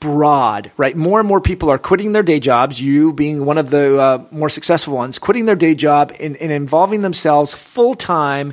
broad, 0.00 0.70
right? 0.76 0.94
More 0.94 1.18
and 1.18 1.26
more 1.26 1.40
people 1.40 1.70
are 1.70 1.78
quitting 1.78 2.12
their 2.12 2.22
day 2.22 2.38
jobs. 2.38 2.80
You 2.80 3.12
being 3.12 3.46
one 3.46 3.56
of 3.56 3.70
the 3.70 4.00
uh, 4.00 4.24
more 4.30 4.50
successful 4.50 4.94
ones, 4.94 5.18
quitting 5.18 5.46
their 5.46 5.56
day 5.56 5.74
job 5.74 6.14
and, 6.20 6.36
and 6.36 6.52
involving 6.52 7.00
themselves 7.00 7.54
full 7.54 7.94
time 7.94 8.52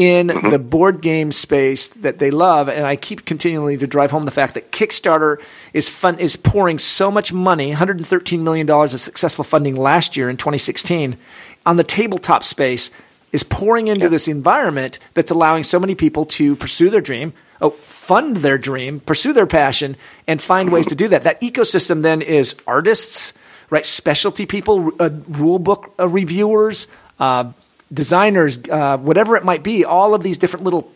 in 0.00 0.28
the 0.28 0.58
board 0.58 1.02
game 1.02 1.30
space 1.30 1.88
that 1.88 2.16
they 2.16 2.30
love. 2.30 2.70
And 2.70 2.86
I 2.86 2.96
keep 2.96 3.26
continually 3.26 3.76
to 3.76 3.86
drive 3.86 4.10
home 4.10 4.24
the 4.24 4.30
fact 4.30 4.54
that 4.54 4.72
Kickstarter 4.72 5.36
is 5.74 5.90
fun 5.90 6.18
is 6.18 6.36
pouring 6.36 6.78
so 6.78 7.10
much 7.10 7.34
money, 7.34 7.68
113 7.68 8.42
million 8.42 8.66
dollars 8.66 8.94
of 8.94 9.00
successful 9.00 9.44
funding 9.44 9.76
last 9.76 10.16
year 10.16 10.30
in 10.30 10.38
2016 10.38 11.18
on 11.66 11.76
the 11.76 11.84
tabletop 11.84 12.44
space 12.44 12.90
is 13.30 13.42
pouring 13.42 13.88
into 13.88 14.08
this 14.08 14.26
environment 14.26 14.98
that's 15.12 15.30
allowing 15.30 15.64
so 15.64 15.78
many 15.78 15.94
people 15.94 16.24
to 16.24 16.56
pursue 16.56 16.88
their 16.88 17.02
dream, 17.02 17.34
oh, 17.60 17.76
fund 17.86 18.38
their 18.38 18.56
dream, 18.56 19.00
pursue 19.00 19.34
their 19.34 19.46
passion, 19.46 19.96
and 20.26 20.40
find 20.40 20.72
ways 20.72 20.86
to 20.86 20.94
do 20.94 21.08
that. 21.08 21.24
That 21.24 21.42
ecosystem 21.42 22.00
then 22.00 22.22
is 22.22 22.56
artists, 22.66 23.34
right? 23.68 23.84
Specialty 23.84 24.46
people, 24.46 24.92
uh, 24.98 25.10
rule 25.28 25.58
book 25.58 25.92
uh, 25.98 26.08
reviewers, 26.08 26.88
uh, 27.18 27.52
designers, 27.92 28.58
uh, 28.70 28.98
whatever 28.98 29.36
it 29.36 29.44
might 29.44 29.62
be. 29.62 29.84
All 29.84 30.14
of 30.14 30.22
these 30.22 30.38
different 30.38 30.64
little 30.64 30.90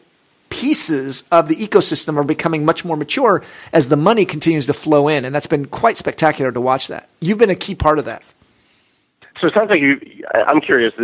pieces 0.50 1.24
of 1.32 1.48
the 1.48 1.56
ecosystem 1.56 2.16
are 2.16 2.24
becoming 2.24 2.64
much 2.64 2.84
more 2.84 2.96
mature 2.96 3.42
as 3.72 3.88
the 3.88 3.96
money 3.96 4.24
continues 4.24 4.66
to 4.66 4.72
flow 4.72 5.08
in, 5.08 5.24
and 5.24 5.34
that's 5.34 5.46
been 5.46 5.66
quite 5.66 5.96
spectacular 5.96 6.52
to 6.52 6.60
watch. 6.60 6.88
That 6.88 7.08
you've 7.20 7.38
been 7.38 7.50
a 7.50 7.56
key 7.56 7.74
part 7.74 7.98
of 7.98 8.04
that. 8.04 8.22
So 9.40 9.48
it 9.48 9.54
sounds 9.54 9.68
like 9.68 9.80
you. 9.80 10.00
I'm 10.46 10.60
curious. 10.60 10.94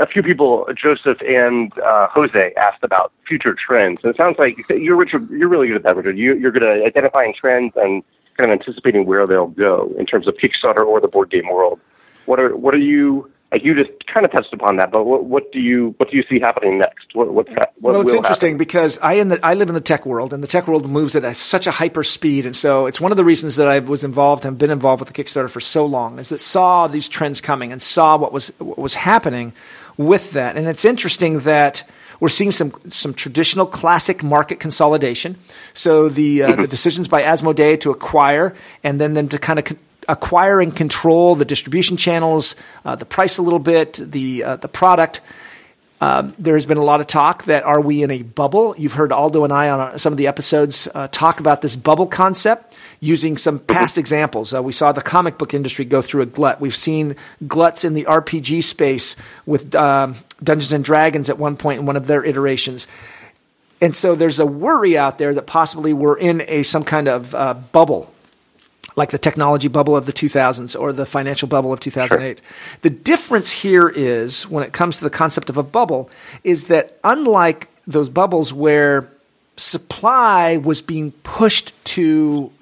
A 0.00 0.06
few 0.06 0.22
people, 0.22 0.66
Joseph 0.80 1.18
and 1.22 1.76
uh, 1.78 2.08
Jose, 2.08 2.52
asked 2.58 2.84
about 2.84 3.10
future 3.26 3.54
trends. 3.54 4.00
And 4.02 4.10
it 4.10 4.16
sounds 4.16 4.36
like 4.38 4.56
you're 4.68 4.96
Richard. 4.96 5.30
You're 5.30 5.48
really 5.48 5.68
good 5.68 5.78
at 5.78 5.82
that, 5.84 5.96
Richard. 5.96 6.18
You, 6.18 6.34
you're 6.36 6.52
good 6.52 6.62
at 6.62 6.82
identifying 6.82 7.34
trends 7.34 7.72
and 7.76 8.04
kind 8.36 8.52
of 8.52 8.60
anticipating 8.60 9.06
where 9.06 9.26
they'll 9.26 9.48
go 9.48 9.92
in 9.98 10.06
terms 10.06 10.28
of 10.28 10.34
Kickstarter 10.34 10.84
or 10.84 11.00
the 11.00 11.08
board 11.08 11.30
game 11.30 11.48
world. 11.48 11.80
What 12.26 12.38
are 12.38 12.54
what 12.54 12.74
are 12.74 12.78
you? 12.78 13.30
You 13.52 13.74
just 13.74 13.90
kind 14.06 14.24
of 14.24 14.30
touched 14.30 14.52
upon 14.52 14.76
that, 14.76 14.92
but 14.92 15.04
what, 15.04 15.24
what 15.24 15.50
do 15.50 15.58
you 15.58 15.92
what 15.96 16.08
do 16.08 16.16
you 16.16 16.22
see 16.28 16.38
happening 16.38 16.78
next? 16.78 17.14
What, 17.14 17.32
what's 17.34 17.48
that? 17.50 17.72
What 17.80 17.94
well, 17.94 18.02
it's 18.02 18.14
interesting 18.14 18.50
happen? 18.50 18.58
because 18.58 18.96
I 19.02 19.14
in 19.14 19.28
the 19.28 19.44
I 19.44 19.54
live 19.54 19.68
in 19.68 19.74
the 19.74 19.80
tech 19.80 20.06
world, 20.06 20.32
and 20.32 20.40
the 20.40 20.46
tech 20.46 20.68
world 20.68 20.88
moves 20.88 21.16
at 21.16 21.24
a, 21.24 21.34
such 21.34 21.66
a 21.66 21.72
hyper 21.72 22.04
speed, 22.04 22.46
and 22.46 22.54
so 22.54 22.86
it's 22.86 23.00
one 23.00 23.10
of 23.10 23.16
the 23.16 23.24
reasons 23.24 23.56
that 23.56 23.66
I 23.66 23.80
was 23.80 24.04
involved 24.04 24.44
and 24.44 24.56
been 24.56 24.70
involved 24.70 25.00
with 25.00 25.12
the 25.12 25.20
Kickstarter 25.20 25.50
for 25.50 25.60
so 25.60 25.84
long 25.84 26.20
is 26.20 26.28
that 26.28 26.38
saw 26.38 26.86
these 26.86 27.08
trends 27.08 27.40
coming 27.40 27.72
and 27.72 27.82
saw 27.82 28.16
what 28.16 28.32
was 28.32 28.52
what 28.58 28.78
was 28.78 28.94
happening 28.94 29.52
with 29.96 30.30
that, 30.30 30.56
and 30.56 30.68
it's 30.68 30.84
interesting 30.84 31.40
that 31.40 31.82
we're 32.20 32.28
seeing 32.28 32.52
some 32.52 32.72
some 32.90 33.14
traditional 33.14 33.66
classic 33.66 34.22
market 34.22 34.60
consolidation. 34.60 35.36
So 35.72 36.08
the 36.08 36.44
uh, 36.44 36.56
the 36.56 36.66
decisions 36.76 37.08
by 37.08 37.22
Asmodee 37.22 37.80
to 37.80 37.90
acquire 37.90 38.54
and 38.84 39.00
then 39.00 39.14
then 39.14 39.28
to 39.30 39.38
kind 39.38 39.58
of 39.58 39.76
acquire 40.10 40.60
and 40.60 40.74
control 40.74 41.36
the 41.36 41.44
distribution 41.44 41.96
channels, 41.96 42.56
uh, 42.84 42.96
the 42.96 43.04
price 43.04 43.38
a 43.38 43.42
little 43.42 43.58
bit, 43.58 43.94
the 43.94 44.44
uh, 44.44 44.56
the 44.56 44.68
product. 44.68 45.20
Um, 46.02 46.34
there 46.38 46.54
has 46.54 46.64
been 46.64 46.78
a 46.78 46.84
lot 46.84 47.02
of 47.02 47.06
talk 47.06 47.44
that 47.44 47.62
are 47.62 47.80
we 47.80 48.02
in 48.02 48.10
a 48.10 48.22
bubble? 48.22 48.74
You've 48.78 48.94
heard 48.94 49.12
Aldo 49.12 49.44
and 49.44 49.52
I 49.52 49.68
on 49.68 49.98
some 49.98 50.14
of 50.14 50.16
the 50.16 50.28
episodes 50.28 50.88
uh, 50.94 51.08
talk 51.08 51.40
about 51.40 51.60
this 51.60 51.76
bubble 51.76 52.06
concept 52.06 52.74
using 53.00 53.36
some 53.36 53.58
past 53.58 53.98
examples. 53.98 54.54
Uh, 54.54 54.62
we 54.62 54.72
saw 54.72 54.92
the 54.92 55.02
comic 55.02 55.36
book 55.36 55.52
industry 55.52 55.84
go 55.84 56.00
through 56.00 56.22
a 56.22 56.26
glut. 56.26 56.58
We've 56.58 56.74
seen 56.74 57.16
gluts 57.46 57.84
in 57.84 57.92
the 57.92 58.04
RPG 58.04 58.62
space 58.62 59.14
with 59.44 59.74
um, 59.74 60.16
Dungeons 60.42 60.72
and 60.72 60.82
Dragons 60.82 61.28
at 61.28 61.38
one 61.38 61.58
point 61.58 61.80
in 61.80 61.86
one 61.86 61.96
of 61.96 62.06
their 62.06 62.24
iterations. 62.24 62.86
And 63.82 63.94
so 63.94 64.14
there's 64.14 64.38
a 64.38 64.46
worry 64.46 64.96
out 64.96 65.18
there 65.18 65.34
that 65.34 65.46
possibly 65.46 65.92
we're 65.92 66.18
in 66.18 66.42
a 66.48 66.62
some 66.62 66.84
kind 66.84 67.08
of 67.08 67.34
uh, 67.34 67.52
bubble 67.52 68.10
like 69.00 69.10
the 69.10 69.18
technology 69.18 69.66
bubble 69.66 69.96
of 69.96 70.04
the 70.04 70.12
2000s 70.12 70.78
or 70.78 70.92
the 70.92 71.06
financial 71.06 71.48
bubble 71.48 71.72
of 71.72 71.80
2008. 71.80 72.38
Sure. 72.38 72.46
The 72.82 72.90
difference 72.90 73.50
here 73.50 73.88
is 73.88 74.46
when 74.46 74.62
it 74.62 74.74
comes 74.74 74.98
to 74.98 75.04
the 75.04 75.10
concept 75.10 75.48
of 75.48 75.56
a 75.56 75.62
bubble 75.62 76.10
is 76.44 76.68
that 76.68 76.98
unlike 77.02 77.68
those 77.86 78.10
bubbles 78.10 78.52
where 78.52 79.10
supply 79.56 80.58
was 80.58 80.82
being 80.82 81.12
pushed 81.22 81.72
to 81.84 82.52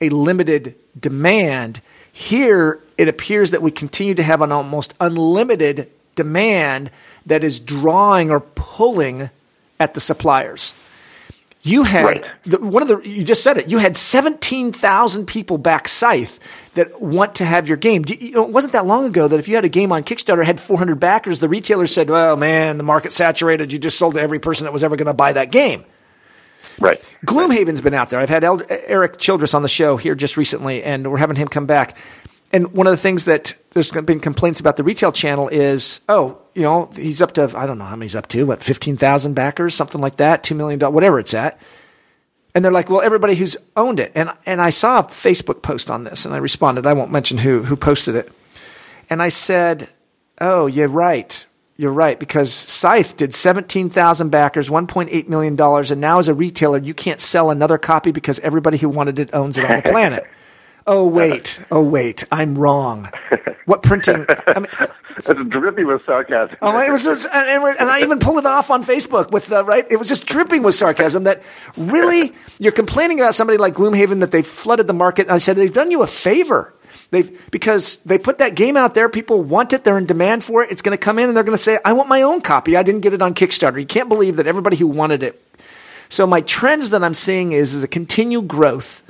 a 0.00 0.08
limited 0.08 0.74
demand, 0.98 1.82
here 2.10 2.80
it 2.96 3.06
appears 3.06 3.50
that 3.50 3.60
we 3.60 3.70
continue 3.70 4.14
to 4.14 4.22
have 4.22 4.40
an 4.40 4.52
almost 4.52 4.94
unlimited 5.00 5.90
demand 6.16 6.90
that 7.26 7.44
is 7.44 7.60
drawing 7.60 8.30
or 8.30 8.40
pulling 8.40 9.28
at 9.78 9.92
the 9.92 10.00
suppliers. 10.00 10.74
You 11.66 11.84
had 11.84 12.04
right. 12.04 12.24
the, 12.44 12.60
one 12.60 12.82
of 12.82 12.88
the 12.88 13.00
you 13.08 13.24
just 13.24 13.42
said 13.42 13.56
it. 13.56 13.70
You 13.70 13.78
had 13.78 13.96
seventeen 13.96 14.70
thousand 14.70 15.24
people 15.24 15.56
back 15.56 15.88
Scythe 15.88 16.38
that 16.74 17.00
want 17.00 17.36
to 17.36 17.46
have 17.46 17.66
your 17.66 17.78
game. 17.78 18.04
You 18.06 18.32
know, 18.32 18.44
it 18.44 18.50
wasn't 18.50 18.74
that 18.74 18.84
long 18.84 19.06
ago 19.06 19.26
that 19.26 19.38
if 19.38 19.48
you 19.48 19.54
had 19.54 19.64
a 19.64 19.70
game 19.70 19.90
on 19.90 20.04
Kickstarter 20.04 20.44
had 20.44 20.60
four 20.60 20.76
hundred 20.76 21.00
backers, 21.00 21.38
the 21.38 21.48
retailer 21.48 21.86
said, 21.86 22.10
"Well, 22.10 22.36
man, 22.36 22.76
the 22.76 22.84
market 22.84 23.14
saturated. 23.14 23.72
You 23.72 23.78
just 23.78 23.96
sold 23.96 24.12
to 24.14 24.20
every 24.20 24.38
person 24.38 24.64
that 24.64 24.74
was 24.74 24.84
ever 24.84 24.94
going 24.96 25.06
to 25.06 25.14
buy 25.14 25.32
that 25.32 25.50
game." 25.50 25.86
Right. 26.78 27.02
Gloomhaven's 27.24 27.80
been 27.80 27.94
out 27.94 28.10
there. 28.10 28.20
I've 28.20 28.28
had 28.28 28.44
Eric 28.44 29.16
Childres 29.16 29.54
on 29.54 29.62
the 29.62 29.68
show 29.68 29.96
here 29.96 30.14
just 30.14 30.36
recently, 30.36 30.82
and 30.82 31.10
we're 31.10 31.16
having 31.16 31.36
him 31.36 31.48
come 31.48 31.64
back. 31.64 31.96
And 32.52 32.74
one 32.74 32.86
of 32.86 32.90
the 32.90 32.98
things 32.98 33.24
that 33.24 33.54
there's 33.74 33.90
been 33.90 34.20
complaints 34.20 34.60
about 34.60 34.76
the 34.76 34.84
retail 34.84 35.12
channel 35.12 35.48
is, 35.48 36.00
oh, 36.08 36.38
you 36.54 36.62
know, 36.62 36.88
he's 36.94 37.20
up 37.20 37.32
to 37.32 37.52
I 37.54 37.66
don't 37.66 37.76
know 37.76 37.84
how 37.84 37.96
many 37.96 38.06
he's 38.06 38.14
up 38.14 38.28
to, 38.28 38.44
what 38.44 38.62
fifteen 38.62 38.96
thousand 38.96 39.34
backers, 39.34 39.74
something 39.74 40.00
like 40.00 40.16
that, 40.16 40.44
two 40.44 40.54
million 40.54 40.78
dollars, 40.78 40.94
whatever 40.94 41.18
it's 41.18 41.34
at. 41.34 41.60
And 42.54 42.64
they're 42.64 42.72
like, 42.72 42.88
well, 42.88 43.02
everybody 43.02 43.34
who's 43.34 43.56
owned 43.76 43.98
it, 43.98 44.12
and 44.14 44.30
and 44.46 44.62
I 44.62 44.70
saw 44.70 45.00
a 45.00 45.04
Facebook 45.04 45.60
post 45.60 45.90
on 45.90 46.04
this, 46.04 46.24
and 46.24 46.32
I 46.32 46.38
responded. 46.38 46.86
I 46.86 46.92
won't 46.92 47.10
mention 47.10 47.38
who 47.38 47.64
who 47.64 47.74
posted 47.74 48.14
it, 48.14 48.30
and 49.10 49.20
I 49.20 49.28
said, 49.28 49.88
oh, 50.40 50.66
you're 50.66 50.86
right, 50.86 51.44
you're 51.76 51.92
right, 51.92 52.18
because 52.18 52.52
Scythe 52.52 53.16
did 53.16 53.34
seventeen 53.34 53.90
thousand 53.90 54.30
backers, 54.30 54.70
one 54.70 54.86
point 54.86 55.08
eight 55.10 55.28
million 55.28 55.56
dollars, 55.56 55.90
and 55.90 56.00
now 56.00 56.20
as 56.20 56.28
a 56.28 56.34
retailer, 56.34 56.78
you 56.78 56.94
can't 56.94 57.20
sell 57.20 57.50
another 57.50 57.76
copy 57.76 58.12
because 58.12 58.38
everybody 58.38 58.78
who 58.78 58.88
wanted 58.88 59.18
it 59.18 59.30
owns 59.34 59.58
it 59.58 59.68
on 59.68 59.82
the 59.82 59.82
planet. 59.90 60.24
Oh 60.86 61.06
wait, 61.06 61.60
oh 61.70 61.82
wait, 61.82 62.24
I'm 62.30 62.58
wrong. 62.58 63.10
What 63.66 63.82
printing? 63.82 64.26
I 64.28 64.60
mean, 64.60 64.68
it's 65.16 65.44
dripping 65.44 65.86
with 65.86 66.04
sarcasm. 66.04 66.56
Oh, 66.60 66.78
it 66.80 66.90
was, 66.92 67.04
just, 67.04 67.26
and, 67.32 67.64
and, 67.80 67.88
I 67.88 68.00
even 68.00 68.18
pulled 68.18 68.38
it 68.38 68.46
off 68.46 68.70
on 68.70 68.84
Facebook 68.84 69.30
with 69.30 69.46
the 69.46 69.64
right. 69.64 69.86
It 69.90 69.96
was 69.96 70.08
just 70.08 70.26
dripping 70.26 70.62
with 70.62 70.74
sarcasm. 70.74 71.24
That 71.24 71.42
really, 71.76 72.34
you're 72.58 72.72
complaining 72.72 73.20
about 73.20 73.34
somebody 73.34 73.56
like 73.56 73.74
Gloomhaven 73.74 74.20
that 74.20 74.32
they 74.32 74.42
flooded 74.42 74.86
the 74.86 74.92
market. 74.92 75.22
And 75.22 75.32
I 75.32 75.38
said 75.38 75.56
they've 75.56 75.72
done 75.72 75.90
you 75.90 76.02
a 76.02 76.06
favor. 76.06 76.74
They've 77.10 77.50
because 77.50 77.96
they 77.98 78.18
put 78.18 78.38
that 78.38 78.54
game 78.54 78.76
out 78.76 78.92
there. 78.92 79.08
People 79.08 79.42
want 79.42 79.72
it. 79.72 79.84
They're 79.84 79.98
in 79.98 80.06
demand 80.06 80.44
for 80.44 80.62
it. 80.62 80.70
It's 80.70 80.82
going 80.82 80.96
to 80.96 81.02
come 81.02 81.18
in, 81.18 81.28
and 81.28 81.36
they're 81.36 81.44
going 81.44 81.56
to 81.56 81.62
say, 81.62 81.78
"I 81.84 81.94
want 81.94 82.08
my 82.08 82.22
own 82.22 82.42
copy. 82.42 82.76
I 82.76 82.82
didn't 82.82 83.00
get 83.00 83.14
it 83.14 83.22
on 83.22 83.34
Kickstarter." 83.34 83.78
You 83.78 83.86
can't 83.86 84.08
believe 84.08 84.36
that 84.36 84.46
everybody 84.46 84.76
who 84.76 84.88
wanted 84.88 85.22
it. 85.22 85.42
So 86.08 86.26
my 86.26 86.42
trends 86.42 86.90
that 86.90 87.02
I'm 87.02 87.14
seeing 87.14 87.52
is 87.52 87.74
is 87.74 87.82
a 87.82 87.88
continued 87.88 88.48
growth 88.48 89.02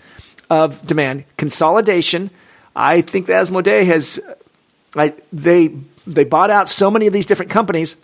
of 0.50 0.86
demand, 0.86 1.24
consolidation. 1.36 2.30
I 2.76 3.00
think 3.00 3.26
that 3.26 3.46
Asmodee 3.46 3.86
has, 3.86 4.20
I, 4.96 5.14
they 5.32 5.74
they 6.06 6.24
bought 6.24 6.50
out 6.50 6.68
so 6.68 6.90
many 6.90 7.06
of 7.06 7.12
these 7.12 7.26
different 7.26 7.50
companies, 7.50 7.96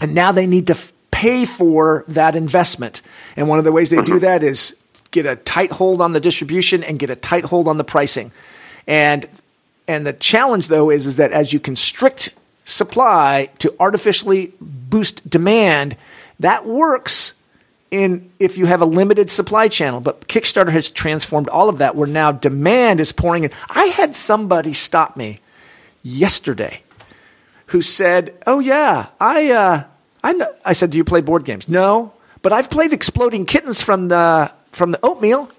and 0.00 0.14
now 0.14 0.32
they 0.32 0.46
need 0.46 0.68
to 0.68 0.74
f- 0.74 0.92
pay 1.10 1.44
for 1.44 2.04
that 2.08 2.36
investment. 2.36 3.02
And 3.36 3.48
one 3.48 3.58
of 3.58 3.64
the 3.64 3.72
ways 3.72 3.90
they 3.90 4.00
do 4.02 4.18
that 4.20 4.42
is 4.42 4.76
get 5.10 5.26
a 5.26 5.36
tight 5.36 5.72
hold 5.72 6.00
on 6.00 6.12
the 6.12 6.20
distribution 6.20 6.82
and 6.82 6.98
get 6.98 7.10
a 7.10 7.16
tight 7.16 7.44
hold 7.44 7.68
on 7.68 7.76
the 7.76 7.84
pricing. 7.84 8.32
And 8.86 9.26
and 9.88 10.06
the 10.06 10.12
challenge 10.12 10.68
though 10.68 10.90
is 10.90 11.06
is 11.06 11.16
that 11.16 11.32
as 11.32 11.52
you 11.52 11.60
constrict 11.60 12.30
supply 12.64 13.50
to 13.58 13.74
artificially 13.80 14.52
boost 14.60 15.28
demand, 15.28 15.96
that 16.40 16.66
works 16.66 17.34
in 17.92 18.32
if 18.40 18.58
you 18.58 18.66
have 18.66 18.82
a 18.82 18.86
limited 18.86 19.30
supply 19.30 19.68
channel. 19.68 20.00
But 20.00 20.26
Kickstarter 20.26 20.70
has 20.70 20.90
transformed 20.90 21.48
all 21.48 21.68
of 21.68 21.78
that 21.78 21.94
where 21.94 22.08
now 22.08 22.32
demand 22.32 22.98
is 22.98 23.12
pouring 23.12 23.44
in. 23.44 23.50
I 23.68 23.84
had 23.84 24.16
somebody 24.16 24.72
stop 24.72 25.16
me 25.16 25.40
yesterday 26.02 26.82
who 27.66 27.82
said, 27.82 28.34
"Oh 28.46 28.58
yeah, 28.58 29.08
I 29.20 29.52
uh, 29.52 29.84
I 30.24 30.32
know." 30.32 30.52
I 30.64 30.72
said, 30.72 30.90
"Do 30.90 30.98
you 30.98 31.04
play 31.04 31.20
board 31.20 31.44
games?" 31.44 31.68
No, 31.68 32.14
but 32.40 32.52
I've 32.52 32.70
played 32.70 32.92
Exploding 32.92 33.46
Kittens 33.46 33.82
from 33.82 34.08
the 34.08 34.50
from 34.72 34.90
the 34.90 34.98
oatmeal. 35.04 35.50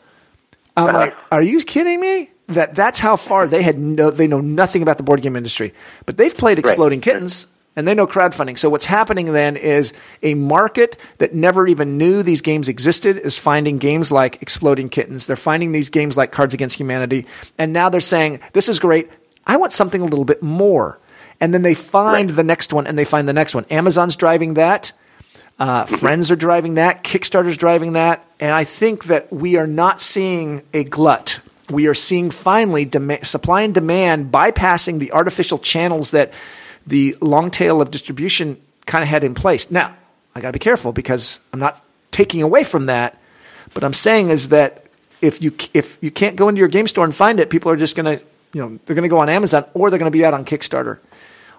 I'm 0.76 0.90
uh-huh. 0.90 0.98
like, 0.98 1.16
"Are 1.32 1.42
you 1.42 1.64
kidding 1.64 2.02
me?" 2.02 2.32
That 2.48 2.76
that's 2.76 3.00
how 3.00 3.16
far 3.16 3.48
they 3.48 3.62
had 3.62 3.78
no 3.78 4.12
they 4.12 4.28
know 4.28 4.42
nothing 4.42 4.82
about 4.82 4.98
the 4.98 5.04
board 5.04 5.22
game 5.22 5.36
industry, 5.36 5.74
but 6.06 6.18
they've 6.18 6.36
played 6.36 6.60
Exploding 6.60 7.00
right. 7.00 7.04
Kittens 7.04 7.48
and 7.76 7.88
they 7.88 7.94
know 7.94 8.06
crowdfunding. 8.06 8.58
So 8.58 8.70
what's 8.70 8.86
happening 8.86 9.34
then 9.34 9.56
is 9.56 9.94
a 10.22 10.36
market 10.36 10.98
that 11.18 11.34
never 11.34 11.68
even 11.68 11.98
knew 11.98 12.22
these 12.22 12.42
games 12.42 12.70
existed 12.70 13.18
is 13.18 13.38
finding 13.38 13.78
games 13.78 14.12
like 14.12 14.42
Exploding 14.42 14.90
Kittens. 14.90 15.26
They're 15.26 15.36
finding 15.36 15.72
these 15.72 15.90
games 15.90 16.16
like 16.16 16.32
Cards 16.32 16.54
Against 16.54 16.78
Humanity. 16.80 17.26
And 17.58 17.74
now 17.74 17.90
they're 17.90 18.02
saying, 18.02 18.42
this 18.54 18.70
is 18.70 18.80
great. 18.80 19.10
I 19.46 19.58
want 19.58 19.74
something 19.74 20.02
a 20.02 20.06
little 20.06 20.26
bit 20.26 20.44
more. 20.44 21.00
And 21.40 21.54
then 21.54 21.64
they 21.64 21.74
find 21.74 22.30
right. 22.30 22.36
the 22.36 22.44
next 22.44 22.72
one 22.72 22.88
and 22.88 22.98
they 22.98 23.06
find 23.06 23.28
the 23.28 23.34
next 23.34 23.56
one. 23.56 23.66
Amazon's 23.70 24.16
driving 24.16 24.54
that. 24.54 24.92
Uh. 25.60 25.86
Friends 25.86 26.32
are 26.32 26.36
driving 26.36 26.76
that. 26.76 27.04
Kickstarter's 27.04 27.58
driving 27.58 27.94
that. 27.94 28.26
And 28.40 28.54
I 28.54 28.64
think 28.64 29.06
that 29.06 29.32
we 29.34 29.58
are 29.58 29.68
not 29.68 30.00
seeing 30.00 30.64
a 30.74 30.84
glut. 30.84 31.42
We 31.70 31.88
are 31.88 31.94
seeing 31.94 32.30
finally 32.30 32.86
dem- 32.86 33.24
supply 33.24 33.64
and 33.64 33.74
demand 33.74 34.32
bypassing 34.32 35.00
the 35.00 35.12
artificial 35.12 35.58
channels 35.58 36.12
that 36.12 36.34
the 36.86 37.16
long 37.22 37.52
tail 37.52 37.82
of 37.82 37.92
distribution 37.92 38.62
kind 38.86 39.04
of 39.04 39.08
had 39.08 39.24
in 39.24 39.34
place. 39.34 39.72
Now, 39.72 39.96
I 40.36 40.42
got 40.42 40.50
to 40.50 40.54
be 40.54 40.60
careful 40.60 40.92
because 40.92 41.40
I'm 41.52 41.60
not 41.60 41.84
taking 42.12 42.42
away 42.42 42.64
from 42.64 42.88
that, 42.88 43.20
but 43.74 43.84
I'm 43.84 43.94
saying 43.94 44.30
is 44.30 44.50
that 44.50 44.86
if 45.22 45.42
you 45.42 45.56
if 45.74 45.98
you 46.02 46.12
can't 46.12 46.36
go 46.36 46.50
into 46.50 46.60
your 46.60 46.68
game 46.68 46.88
store 46.88 47.06
and 47.06 47.16
find 47.16 47.40
it, 47.40 47.50
people 47.50 47.72
are 47.72 47.78
just 47.78 47.96
going 47.96 48.06
to 48.06 48.24
you 48.54 48.62
know 48.62 48.80
they're 48.86 48.96
going 48.96 49.04
to 49.04 49.10
go 49.10 49.20
on 49.20 49.30
Amazon 49.30 49.66
or 49.74 49.90
they're 49.90 50.00
going 50.00 50.12
to 50.12 50.18
be 50.18 50.26
out 50.26 50.34
on 50.34 50.46
Kickstarter. 50.46 51.00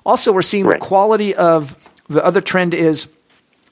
Also, 0.04 0.32
we're 0.32 0.42
seeing 0.42 0.66
right. 0.66 0.78
the 0.78 0.86
quality 0.86 1.34
of 1.34 1.74
the 2.08 2.24
other 2.24 2.42
trend 2.42 2.74
is 2.74 3.08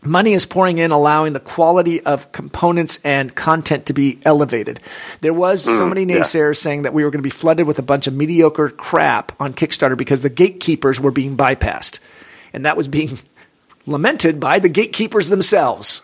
money 0.04 0.32
is 0.32 0.46
pouring 0.46 0.78
in, 0.78 0.90
allowing 0.90 1.32
the 1.32 1.40
quality 1.40 2.00
of 2.02 2.30
components 2.32 3.00
and 3.04 3.34
content 3.34 3.86
to 3.86 3.92
be 3.92 4.18
elevated. 4.24 4.80
There 5.20 5.34
was 5.34 5.64
mm, 5.64 5.76
so 5.76 5.86
many 5.86 6.04
naysayers 6.04 6.56
yeah. 6.56 6.62
saying 6.62 6.82
that 6.82 6.94
we 6.94 7.04
were 7.04 7.10
going 7.10 7.20
to 7.20 7.22
be 7.22 7.30
flooded 7.30 7.66
with 7.66 7.78
a 7.78 7.82
bunch 7.82 8.06
of 8.06 8.14
mediocre 8.14 8.68
crap 8.70 9.32
on 9.40 9.54
Kickstarter 9.54 9.96
because 9.96 10.22
the 10.22 10.28
gatekeepers 10.28 10.98
were 10.98 11.10
being 11.10 11.36
bypassed. 11.36 12.00
And 12.52 12.66
that 12.66 12.76
was 12.76 12.88
being 12.88 13.18
lamented 13.86 14.40
by 14.40 14.58
the 14.58 14.68
gatekeepers 14.68 15.28
themselves. 15.28 16.02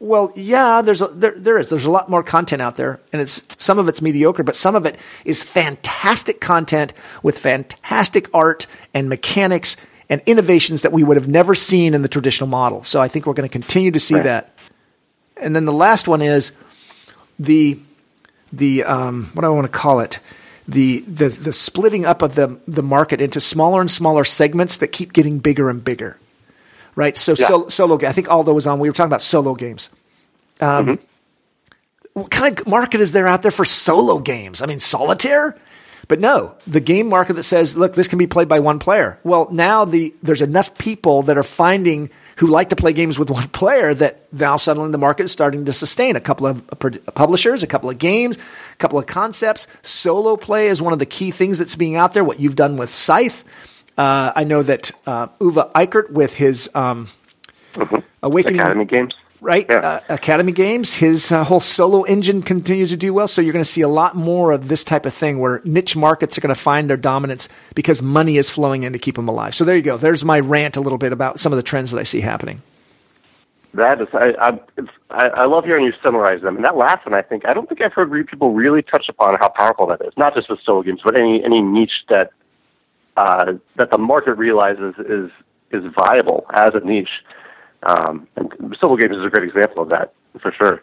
Well, 0.00 0.32
yeah, 0.34 0.80
there's 0.80 1.02
a, 1.02 1.08
there, 1.08 1.34
there 1.36 1.58
is. 1.58 1.68
There's 1.68 1.84
a 1.84 1.90
lot 1.90 2.08
more 2.08 2.22
content 2.22 2.62
out 2.62 2.76
there, 2.76 3.00
and 3.12 3.20
it's 3.20 3.46
some 3.58 3.78
of 3.78 3.86
it's 3.86 4.00
mediocre, 4.00 4.42
but 4.42 4.56
some 4.56 4.74
of 4.74 4.86
it 4.86 4.96
is 5.26 5.42
fantastic 5.42 6.40
content 6.40 6.94
with 7.22 7.38
fantastic 7.38 8.26
art 8.32 8.66
and 8.94 9.10
mechanics 9.10 9.76
and 10.10 10.20
innovations 10.26 10.82
that 10.82 10.92
we 10.92 11.04
would 11.04 11.16
have 11.16 11.28
never 11.28 11.54
seen 11.54 11.94
in 11.94 12.02
the 12.02 12.08
traditional 12.08 12.48
model. 12.48 12.82
So 12.82 13.00
I 13.00 13.06
think 13.06 13.26
we're 13.26 13.32
going 13.32 13.48
to 13.48 13.52
continue 13.52 13.92
to 13.92 14.00
see 14.00 14.16
right. 14.16 14.24
that. 14.24 14.54
And 15.36 15.54
then 15.54 15.64
the 15.64 15.72
last 15.72 16.08
one 16.08 16.20
is 16.20 16.52
the 17.38 17.78
the 18.52 18.82
um, 18.82 19.30
what 19.34 19.42
do 19.42 19.46
I 19.46 19.50
want 19.50 19.66
to 19.66 19.72
call 19.72 20.00
it 20.00 20.18
the 20.66 21.00
the 21.00 21.28
the 21.28 21.52
splitting 21.52 22.04
up 22.04 22.20
of 22.22 22.34
the 22.34 22.58
the 22.66 22.82
market 22.82 23.20
into 23.20 23.40
smaller 23.40 23.80
and 23.80 23.90
smaller 23.90 24.24
segments 24.24 24.76
that 24.78 24.88
keep 24.88 25.12
getting 25.12 25.38
bigger 25.38 25.70
and 25.70 25.82
bigger. 25.82 26.18
Right. 26.96 27.16
So 27.16 27.34
yeah. 27.38 27.46
solo, 27.46 27.68
solo 27.68 27.98
I 28.06 28.12
think 28.12 28.28
Aldo 28.28 28.52
was 28.52 28.66
on. 28.66 28.80
We 28.80 28.88
were 28.88 28.92
talking 28.92 29.08
about 29.08 29.22
solo 29.22 29.54
games. 29.54 29.90
Um, 30.60 30.86
mm-hmm. 30.86 31.04
What 32.20 32.30
kind 32.32 32.58
of 32.58 32.66
market 32.66 33.00
is 33.00 33.12
there 33.12 33.28
out 33.28 33.42
there 33.42 33.52
for 33.52 33.64
solo 33.64 34.18
games? 34.18 34.60
I 34.60 34.66
mean, 34.66 34.80
solitaire 34.80 35.56
But 36.10 36.18
no, 36.18 36.56
the 36.66 36.80
game 36.80 37.08
market 37.08 37.34
that 37.34 37.44
says, 37.44 37.76
look, 37.76 37.94
this 37.94 38.08
can 38.08 38.18
be 38.18 38.26
played 38.26 38.48
by 38.48 38.58
one 38.58 38.80
player. 38.80 39.20
Well, 39.22 39.46
now 39.52 39.84
the 39.84 40.12
there's 40.24 40.42
enough 40.42 40.76
people 40.76 41.22
that 41.22 41.38
are 41.38 41.44
finding 41.44 42.10
who 42.38 42.48
like 42.48 42.70
to 42.70 42.76
play 42.76 42.92
games 42.92 43.16
with 43.16 43.30
one 43.40 43.46
player 43.50 43.94
that 43.94 44.26
now 44.32 44.56
suddenly 44.56 44.90
the 44.90 44.98
market 44.98 45.22
is 45.22 45.30
starting 45.30 45.66
to 45.66 45.72
sustain 45.72 46.16
a 46.16 46.20
couple 46.20 46.48
of 46.48 46.66
publishers, 47.14 47.62
a 47.62 47.68
couple 47.68 47.88
of 47.88 47.98
games, 47.98 48.38
a 48.38 48.76
couple 48.78 48.98
of 48.98 49.06
concepts. 49.06 49.68
Solo 49.82 50.36
play 50.36 50.66
is 50.66 50.82
one 50.82 50.92
of 50.92 50.98
the 50.98 51.06
key 51.06 51.30
things 51.30 51.58
that's 51.58 51.76
being 51.76 51.94
out 51.94 52.12
there. 52.12 52.24
What 52.24 52.40
you've 52.40 52.56
done 52.56 52.76
with 52.76 52.92
Scythe. 52.92 53.44
Uh, 53.96 54.32
I 54.34 54.42
know 54.42 54.64
that 54.64 54.90
uh, 55.06 55.28
Uwe 55.38 55.70
Eickert 55.74 56.10
with 56.10 56.34
his 56.34 56.68
um, 56.74 57.06
mm-hmm. 57.74 57.98
Awakening 58.20 58.58
Academy 58.58 58.84
games 58.84 59.14
right? 59.40 59.66
Yeah. 59.68 59.76
Uh, 59.76 60.00
Academy 60.08 60.52
Games, 60.52 60.94
his 60.94 61.32
uh, 61.32 61.44
whole 61.44 61.60
solo 61.60 62.02
engine 62.02 62.42
continues 62.42 62.90
to 62.90 62.96
do 62.96 63.12
well. 63.12 63.28
So 63.28 63.42
you're 63.42 63.52
going 63.52 63.64
to 63.64 63.70
see 63.70 63.80
a 63.80 63.88
lot 63.88 64.16
more 64.16 64.52
of 64.52 64.68
this 64.68 64.84
type 64.84 65.06
of 65.06 65.14
thing 65.14 65.38
where 65.38 65.60
niche 65.64 65.96
markets 65.96 66.36
are 66.36 66.40
going 66.40 66.54
to 66.54 66.60
find 66.60 66.88
their 66.88 66.96
dominance 66.96 67.48
because 67.74 68.02
money 68.02 68.36
is 68.36 68.50
flowing 68.50 68.82
in 68.82 68.92
to 68.92 68.98
keep 68.98 69.16
them 69.16 69.28
alive. 69.28 69.54
So 69.54 69.64
there 69.64 69.76
you 69.76 69.82
go. 69.82 69.96
There's 69.96 70.24
my 70.24 70.40
rant 70.40 70.76
a 70.76 70.80
little 70.80 70.98
bit 70.98 71.12
about 71.12 71.40
some 71.40 71.52
of 71.52 71.56
the 71.56 71.62
trends 71.62 71.90
that 71.90 71.98
I 71.98 72.04
see 72.04 72.20
happening. 72.20 72.62
That 73.74 74.00
is, 74.00 74.08
I, 74.12 74.58
I, 75.10 75.28
I, 75.28 75.46
love 75.46 75.64
hearing 75.64 75.84
you 75.84 75.92
summarize 76.04 76.42
them. 76.42 76.56
And 76.56 76.64
that 76.64 76.76
last 76.76 77.06
one, 77.06 77.14
I 77.14 77.22
think, 77.22 77.46
I 77.46 77.54
don't 77.54 77.68
think 77.68 77.80
I've 77.80 77.92
heard 77.92 78.10
people 78.26 78.52
really 78.52 78.82
touch 78.82 79.08
upon 79.08 79.36
how 79.38 79.48
powerful 79.48 79.86
that 79.86 80.00
is. 80.00 80.12
Not 80.16 80.34
just 80.34 80.50
with 80.50 80.58
solo 80.64 80.82
games, 80.82 81.00
but 81.04 81.16
any 81.16 81.44
any 81.44 81.62
niche 81.62 82.04
that 82.08 82.32
uh, 83.16 83.52
that 83.76 83.92
the 83.92 83.98
market 83.98 84.34
realizes 84.34 84.94
is 84.98 85.30
is 85.70 85.84
viable 85.94 86.46
as 86.52 86.70
a 86.74 86.80
niche. 86.84 87.10
Um, 87.82 88.26
and 88.36 88.76
solo 88.80 88.96
games 88.96 89.16
is 89.16 89.24
a 89.24 89.30
great 89.30 89.48
example 89.48 89.82
of 89.82 89.88
that 89.90 90.12
for 90.40 90.52
sure. 90.52 90.82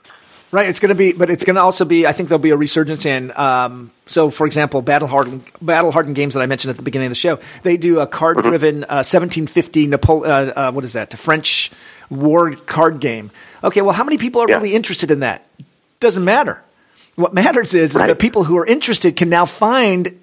Right, 0.50 0.70
it's 0.70 0.80
going 0.80 0.89
to 0.89 0.96
be, 0.96 1.12
but 1.12 1.30
it's 1.30 1.44
going 1.44 1.58
to 1.58 1.62
also 1.62 1.84
be. 1.84 2.08
I 2.08 2.13
think 2.13 2.30
there'll 2.30 2.39
be 2.39 2.51
a 2.51 2.56
resurgence 2.58 3.06
in. 3.06 3.38
Um, 3.38 3.92
so, 4.06 4.30
for 4.30 4.48
example, 4.48 4.82
battle 4.82 5.10
hardened 5.10 5.44
battle 5.62 5.92
hardened 5.92 6.16
games 6.16 6.36
that 6.36 6.42
I 6.42 6.46
mentioned 6.46 6.70
at 6.70 6.77
the 6.77 6.84
beginning 6.84 7.08
of 7.08 7.12
the 7.12 7.16
show, 7.16 7.39
they 7.63 7.75
do 7.75 8.00
a 8.00 8.08
card 8.08 8.42
driven 8.42 8.86
uh, 8.86 9.04
1750 9.04 9.88
Napole- 9.89 10.25
uh, 10.25 10.54
uh, 10.56 10.72
what 10.72 10.86
is 10.86 10.94
that? 10.94 11.13
A 11.13 11.18
French 11.18 11.70
war 12.10 12.54
card 12.54 13.01
game. 13.01 13.30
Okay, 13.62 13.82
well, 13.82 13.94
how 13.94 14.06
many 14.06 14.18
people 14.18 14.42
are 14.42 14.48
Yeah. 14.48 14.56
really 14.56 14.74
interested 14.74 15.12
in 15.12 15.20
that? 15.20 15.46
Doesn't 16.00 16.24
matter. 16.24 16.63
What 17.16 17.34
matters 17.34 17.74
is, 17.74 17.89
is 17.89 17.96
Right. 17.98 18.08
that 18.08 18.20
people 18.20 18.46
who 18.46 18.58
are 18.58 18.66
interested 18.66 19.18
can 19.18 19.27
now 19.30 19.44
find 19.46 20.18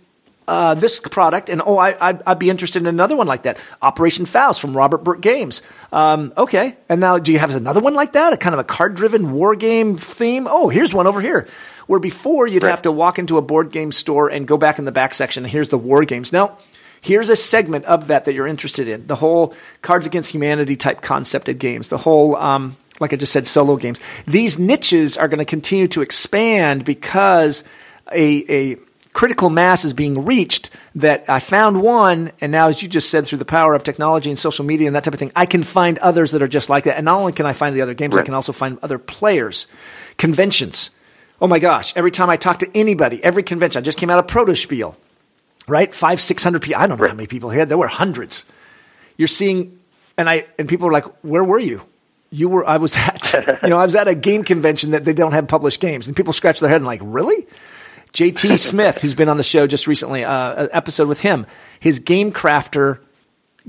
uh, 0.46 0.74
this 0.74 1.00
product, 1.00 1.48
and 1.48 1.62
oh, 1.64 1.78
I, 1.78 1.96
I'd, 2.00 2.22
I'd 2.26 2.38
be 2.38 2.50
interested 2.50 2.82
in 2.82 2.86
another 2.86 3.16
one 3.16 3.26
like 3.26 3.42
that. 3.44 3.58
Operation 3.80 4.26
Faust 4.26 4.60
from 4.60 4.76
Robert 4.76 4.98
Burke 5.04 5.20
Games. 5.20 5.62
Um, 5.92 6.32
okay, 6.36 6.76
and 6.88 7.00
now 7.00 7.18
do 7.18 7.32
you 7.32 7.38
have 7.38 7.54
another 7.54 7.80
one 7.80 7.94
like 7.94 8.12
that? 8.12 8.32
A 8.32 8.36
kind 8.36 8.52
of 8.54 8.58
a 8.60 8.64
card-driven 8.64 9.32
war 9.32 9.56
game 9.56 9.96
theme? 9.96 10.46
Oh, 10.48 10.68
here's 10.68 10.92
one 10.92 11.06
over 11.06 11.20
here. 11.20 11.48
Where 11.86 12.00
before 12.00 12.46
you'd 12.46 12.62
Right. 12.62 12.70
have 12.70 12.82
to 12.82 12.92
walk 12.92 13.18
into 13.18 13.36
a 13.36 13.42
board 13.42 13.70
game 13.70 13.92
store 13.92 14.28
and 14.28 14.46
go 14.46 14.56
back 14.56 14.78
in 14.78 14.84
the 14.84 14.92
back 14.92 15.14
section, 15.14 15.44
and 15.44 15.50
here's 15.50 15.68
the 15.68 15.78
war 15.78 16.04
games. 16.04 16.32
Now, 16.32 16.58
here's 17.00 17.28
a 17.28 17.36
segment 17.36 17.84
of 17.84 18.08
that 18.08 18.24
that 18.24 18.34
you're 18.34 18.46
interested 18.46 18.88
in. 18.88 19.06
The 19.06 19.16
whole 19.16 19.54
Cards 19.82 20.06
Against 20.06 20.32
Humanity 20.32 20.76
type 20.76 21.00
concepted 21.02 21.58
games. 21.58 21.88
The 21.88 21.98
whole 21.98 22.36
um, 22.36 22.76
like 23.00 23.12
I 23.12 23.16
just 23.16 23.32
said, 23.32 23.48
solo 23.48 23.76
games. 23.76 23.98
These 24.26 24.58
niches 24.58 25.16
are 25.16 25.26
going 25.28 25.40
to 25.40 25.44
continue 25.44 25.88
to 25.88 26.00
expand 26.02 26.84
because 26.84 27.64
a, 28.12 28.44
a 28.72 28.76
critical 29.14 29.48
mass 29.48 29.84
is 29.86 29.94
being 29.94 30.26
reached 30.26 30.68
that 30.96 31.24
I 31.28 31.38
found 31.38 31.80
one, 31.80 32.32
and 32.42 32.52
now, 32.52 32.68
as 32.68 32.82
you 32.82 32.88
just 32.88 33.08
said, 33.08 33.24
through 33.24 33.38
the 33.38 33.46
power 33.46 33.72
of 33.74 33.82
technology 33.82 34.28
and 34.28 34.38
social 34.38 34.64
media 34.64 34.86
and 34.86 34.94
that 34.94 35.04
type 35.04 35.14
of 35.14 35.20
thing, 35.20 35.32
I 35.34 35.46
can 35.46 35.62
find 35.62 35.96
others 35.98 36.32
that 36.32 36.42
are 36.42 36.48
just 36.48 36.68
like 36.68 36.84
that. 36.84 36.96
And 36.96 37.06
not 37.06 37.18
only 37.18 37.32
can 37.32 37.46
I 37.46 37.54
find 37.54 37.74
the 37.74 37.80
other 37.80 37.94
games, 37.94 38.14
I 38.14 38.22
can 38.22 38.34
also 38.34 38.52
find 38.52 38.78
other 38.82 38.98
players. 38.98 39.66
Conventions. 40.18 40.90
Oh 41.40 41.46
my 41.46 41.58
gosh, 41.58 41.92
every 41.96 42.10
time 42.10 42.28
I 42.28 42.36
talk 42.36 42.58
to 42.58 42.76
anybody, 42.76 43.22
every 43.24 43.42
convention, 43.42 43.80
I 43.80 43.82
just 43.82 43.98
came 43.98 44.10
out 44.10 44.18
of 44.18 44.26
Protospiel, 44.26 44.94
right? 45.66 45.94
Five, 45.94 46.20
six 46.20 46.44
hundred 46.44 46.62
people. 46.62 46.82
I 46.82 46.86
don't 46.86 47.00
know 47.00 47.08
how 47.08 47.14
many 47.14 47.26
people 47.26 47.50
here. 47.50 47.64
There 47.64 47.78
were 47.78 47.88
hundreds. 47.88 48.44
You're 49.16 49.28
seeing, 49.28 49.78
and 50.16 50.28
I, 50.28 50.46
and 50.58 50.68
people 50.68 50.86
were 50.86 50.92
like, 50.92 51.06
where 51.22 51.44
were 51.44 51.58
you? 51.58 51.82
You 52.30 52.48
were, 52.48 52.68
I 52.68 52.78
was 52.78 52.96
at, 52.96 53.32
you 53.62 53.68
know, 53.68 53.78
I 53.78 53.84
was 53.84 53.94
at 53.94 54.08
a 54.08 54.14
game 54.14 54.42
convention 54.42 54.90
that 54.90 55.04
they 55.04 55.12
don't 55.12 55.32
have 55.32 55.46
published 55.46 55.80
games. 55.80 56.08
And 56.08 56.16
people 56.16 56.32
scratch 56.32 56.58
their 56.58 56.68
head 56.68 56.76
and 56.76 56.86
like, 56.86 57.00
really? 57.02 57.46
JT 58.14 58.60
Smith, 58.60 59.00
who's 59.00 59.14
been 59.14 59.28
on 59.28 59.38
the 59.38 59.42
show 59.42 59.66
just 59.66 59.88
recently, 59.88 60.24
uh, 60.24 60.64
an 60.64 60.68
episode 60.72 61.08
with 61.08 61.20
him, 61.20 61.46
his 61.80 61.98
Game 61.98 62.30
Crafter 62.30 63.00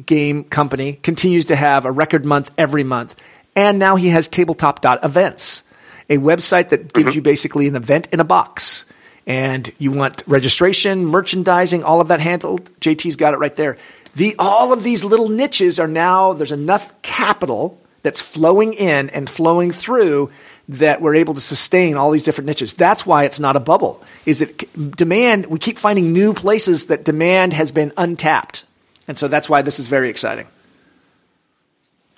game 0.05 0.43
company 0.43 0.93
continues 1.01 1.45
to 1.45 1.55
have 1.55 1.83
a 1.83 1.91
record 1.91 2.25
month 2.25 2.53
every 2.55 2.83
month. 2.83 3.15
And 3.55 3.79
now 3.79 3.95
he 3.95 4.09
has 4.09 4.27
tabletop.events, 4.27 5.63
a 6.11 6.17
website 6.17 6.69
that 6.69 6.93
gives 6.93 7.15
you 7.15 7.23
basically 7.23 7.67
an 7.67 7.75
event 7.75 8.07
in 8.11 8.19
a 8.19 8.23
box. 8.23 8.85
And 9.25 9.73
you 9.79 9.91
want 9.91 10.23
registration, 10.27 11.07
merchandising, 11.07 11.83
all 11.83 11.99
of 11.99 12.09
that 12.09 12.19
handled. 12.19 12.69
JT's 12.79 13.15
got 13.15 13.33
it 13.33 13.37
right 13.37 13.55
there. 13.55 13.77
The, 14.13 14.35
all 14.37 14.71
of 14.71 14.83
these 14.83 15.03
little 15.03 15.29
niches 15.29 15.79
are 15.79 15.87
now, 15.87 16.33
there's 16.33 16.51
enough 16.51 16.93
capital 17.01 17.79
that's 18.05 18.21
flowing 18.21 18.73
in 18.73 19.09
and 19.09 19.27
flowing 19.27 19.71
through 19.71 20.29
that 20.69 21.01
we're 21.01 21.15
able 21.15 21.33
to 21.33 21.41
sustain 21.41 21.97
all 21.97 22.11
these 22.11 22.21
different 22.21 22.45
niches. 22.45 22.71
That's 22.73 23.03
why 23.03 23.23
it's 23.23 23.39
not 23.39 23.55
a 23.55 23.59
bubble. 23.59 24.03
Is 24.27 24.37
that 24.39 24.95
demand? 24.95 25.47
We 25.47 25.57
keep 25.57 25.79
finding 25.79 26.13
new 26.13 26.31
places 26.31 26.85
that 26.85 27.03
demand 27.03 27.53
has 27.53 27.71
been 27.71 27.91
untapped, 27.97 28.65
and 29.07 29.17
so 29.17 29.27
that's 29.27 29.49
why 29.49 29.63
this 29.63 29.79
is 29.79 29.87
very 29.87 30.11
exciting. 30.11 30.47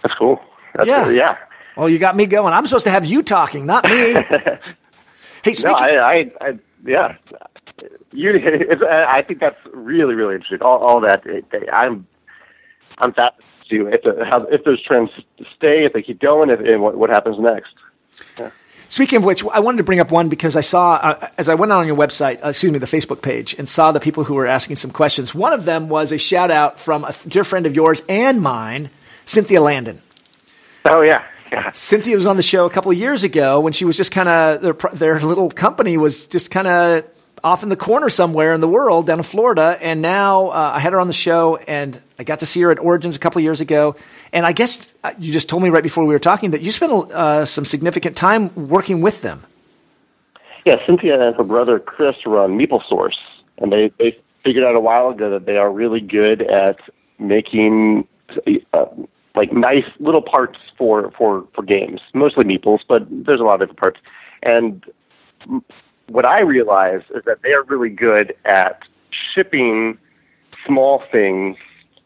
That's 0.04 0.13
cool. 0.15 0.41
That's, 0.76 0.88
Yeah. 0.88 1.10
yeah. 1.10 1.38
Well, 1.78 1.88
you 1.88 2.00
got 2.00 2.17
me 2.17 2.26
going. 2.26 2.54
I'm 2.54 2.65
supposed 2.65 2.84
to 2.86 2.91
have 2.91 3.06
you 3.06 3.23
talking, 3.23 3.65
not 3.65 3.86
me. 3.86 3.91
hey, 4.13 4.19
No, 5.45 5.54
speaking, 5.54 5.73
I, 5.73 5.95
I, 5.97 6.32
I 6.41 6.60
yeah. 6.86 7.15
You, 8.12 8.34
I 8.89 9.21
think 9.21 9.39
that's 9.39 9.60
really, 9.73 10.15
really 10.15 10.36
interesting. 10.36 10.62
All, 10.62 10.80
all 10.80 11.00
that. 11.02 11.23
I'm, 11.71 12.08
I'm 12.97 13.13
to 13.70 13.88
if, 13.88 14.04
the, 14.04 14.26
how, 14.26 14.44
if 14.46 14.64
those 14.64 14.84
trends 14.84 15.10
stay, 15.56 15.86
if 15.86 15.94
they 15.94 16.02
keep 16.02 16.20
going, 16.20 16.50
if, 16.50 16.60
and 16.60 16.82
what, 16.82 16.98
what 16.98 17.10
happens 17.10 17.38
next. 17.40 17.74
Speaking 18.90 19.18
of 19.18 19.26
which, 19.26 19.44
I 19.52 19.60
wanted 19.60 19.78
to 19.78 19.84
bring 19.84 20.00
up 20.00 20.12
one 20.12 20.30
because 20.30 20.56
I 20.56 20.62
saw, 20.62 20.94
uh, 20.96 21.30
as 21.38 21.50
I 21.50 21.56
went 21.56 21.72
on 21.72 21.88
your 21.88 21.98
website, 21.98 22.44
uh, 22.44 22.50
excuse 22.50 22.72
me, 22.72 22.80
the 22.80 22.86
Facebook 22.86 23.22
page, 23.22 23.54
and 23.60 23.68
saw 23.68 23.92
the 23.92 24.00
people 24.00 24.24
who 24.24 24.34
were 24.34 24.48
asking 24.48 24.78
some 24.78 24.92
questions. 24.92 25.36
One 25.36 25.54
of 25.54 25.66
them 25.66 25.90
was 25.90 26.12
a 26.12 26.18
shout 26.18 26.52
out 26.52 26.80
from 26.80 27.04
a 27.04 27.14
dear 27.28 27.44
friend 27.44 27.66
of 27.66 27.76
yours 27.76 28.02
and 28.08 28.42
mine, 28.42 28.90
Cynthia 29.26 29.62
Landon. 29.62 30.02
Oh 30.86 31.02
yeah, 31.02 31.26
yeah. 31.52 31.72
Cynthia 31.74 32.16
was 32.16 32.26
on 32.26 32.38
the 32.38 32.42
show 32.42 32.66
a 32.66 32.70
couple 32.70 32.92
of 32.92 32.98
years 32.98 33.26
ago 33.26 33.60
when 33.60 33.74
she 33.74 33.84
was 33.84 33.98
just 33.98 34.12
kind 34.12 34.30
of 34.30 34.62
their 34.62 34.74
their 34.94 35.20
little 35.20 35.52
company 35.52 35.98
was 35.98 36.28
just 36.28 36.50
kind 36.50 36.68
of 36.68 37.04
off 37.43 37.63
in 37.63 37.69
the 37.69 37.76
corner 37.76 38.10
somewhere 38.10 38.54
in 38.54 38.62
the 38.62 38.67
world 38.67 39.08
down 39.08 39.19
in 39.19 39.23
Florida, 39.23 39.78
and 39.82 40.02
now 40.02 40.47
uh, 40.47 40.71
I 40.76 40.80
had 40.80 40.93
her 40.93 41.00
on 41.00 41.08
the 41.08 41.13
show, 41.13 41.58
and 41.58 42.00
I 42.19 42.23
got 42.23 42.39
to 42.39 42.45
see 42.45 42.62
her 42.62 42.71
at 42.71 42.80
Origins 42.80 43.15
a 43.15 43.19
couple 43.19 43.41
years 43.41 43.62
ago, 43.62 43.95
and 44.34 44.45
I 44.45 44.52
guess 44.52 44.93
uh, 45.04 45.13
you 45.19 45.32
just 45.32 45.50
told 45.50 45.63
me 45.63 45.69
right 45.69 45.84
before 45.84 46.06
we 46.06 46.13
were 46.13 46.19
talking 46.19 46.52
that 46.52 46.62
you 46.62 46.71
spent 46.71 46.91
uh, 47.12 47.45
some 47.45 47.65
significant 47.65 48.17
time 48.17 48.54
working 48.56 49.02
with 49.02 49.21
them. 49.21 49.43
Yeah, 50.65 50.76
Cynthia 50.86 51.21
and 51.21 51.36
her 51.36 51.43
brother 51.43 51.80
Chris 51.80 52.15
run 52.26 52.58
MeepleSource, 52.58 53.15
and 53.58 53.71
they 53.71 53.91
they 54.00 54.17
figured 54.43 54.63
out 54.63 54.76
a 54.76 54.80
while 54.80 55.10
ago 55.10 55.30
that 55.32 55.45
they 55.45 55.58
are 55.58 55.71
really 55.71 56.02
good 56.02 56.41
at 56.41 56.78
making 57.19 58.08
uh, 58.73 58.86
like 59.36 59.54
nice 59.54 59.86
little 60.00 60.21
parts 60.21 60.58
for 60.78 61.12
for 61.17 61.47
for 61.54 61.63
games, 61.63 62.02
mostly 62.13 62.43
meeples, 62.43 62.80
but 62.88 63.04
there's 63.10 63.39
a 63.39 63.43
lot 63.43 63.62
of 63.62 63.69
different 63.69 63.80
parts. 63.80 64.00
And 64.43 64.84
what 66.10 66.26
I 66.26 66.41
realized 66.41 67.06
is 67.15 67.24
that 67.26 67.41
they 67.43 67.54
are 67.54 67.63
really 67.63 67.89
good 67.89 68.36
at 68.46 68.82
shipping 69.34 69.98
small 70.65 71.04
things 71.12 71.58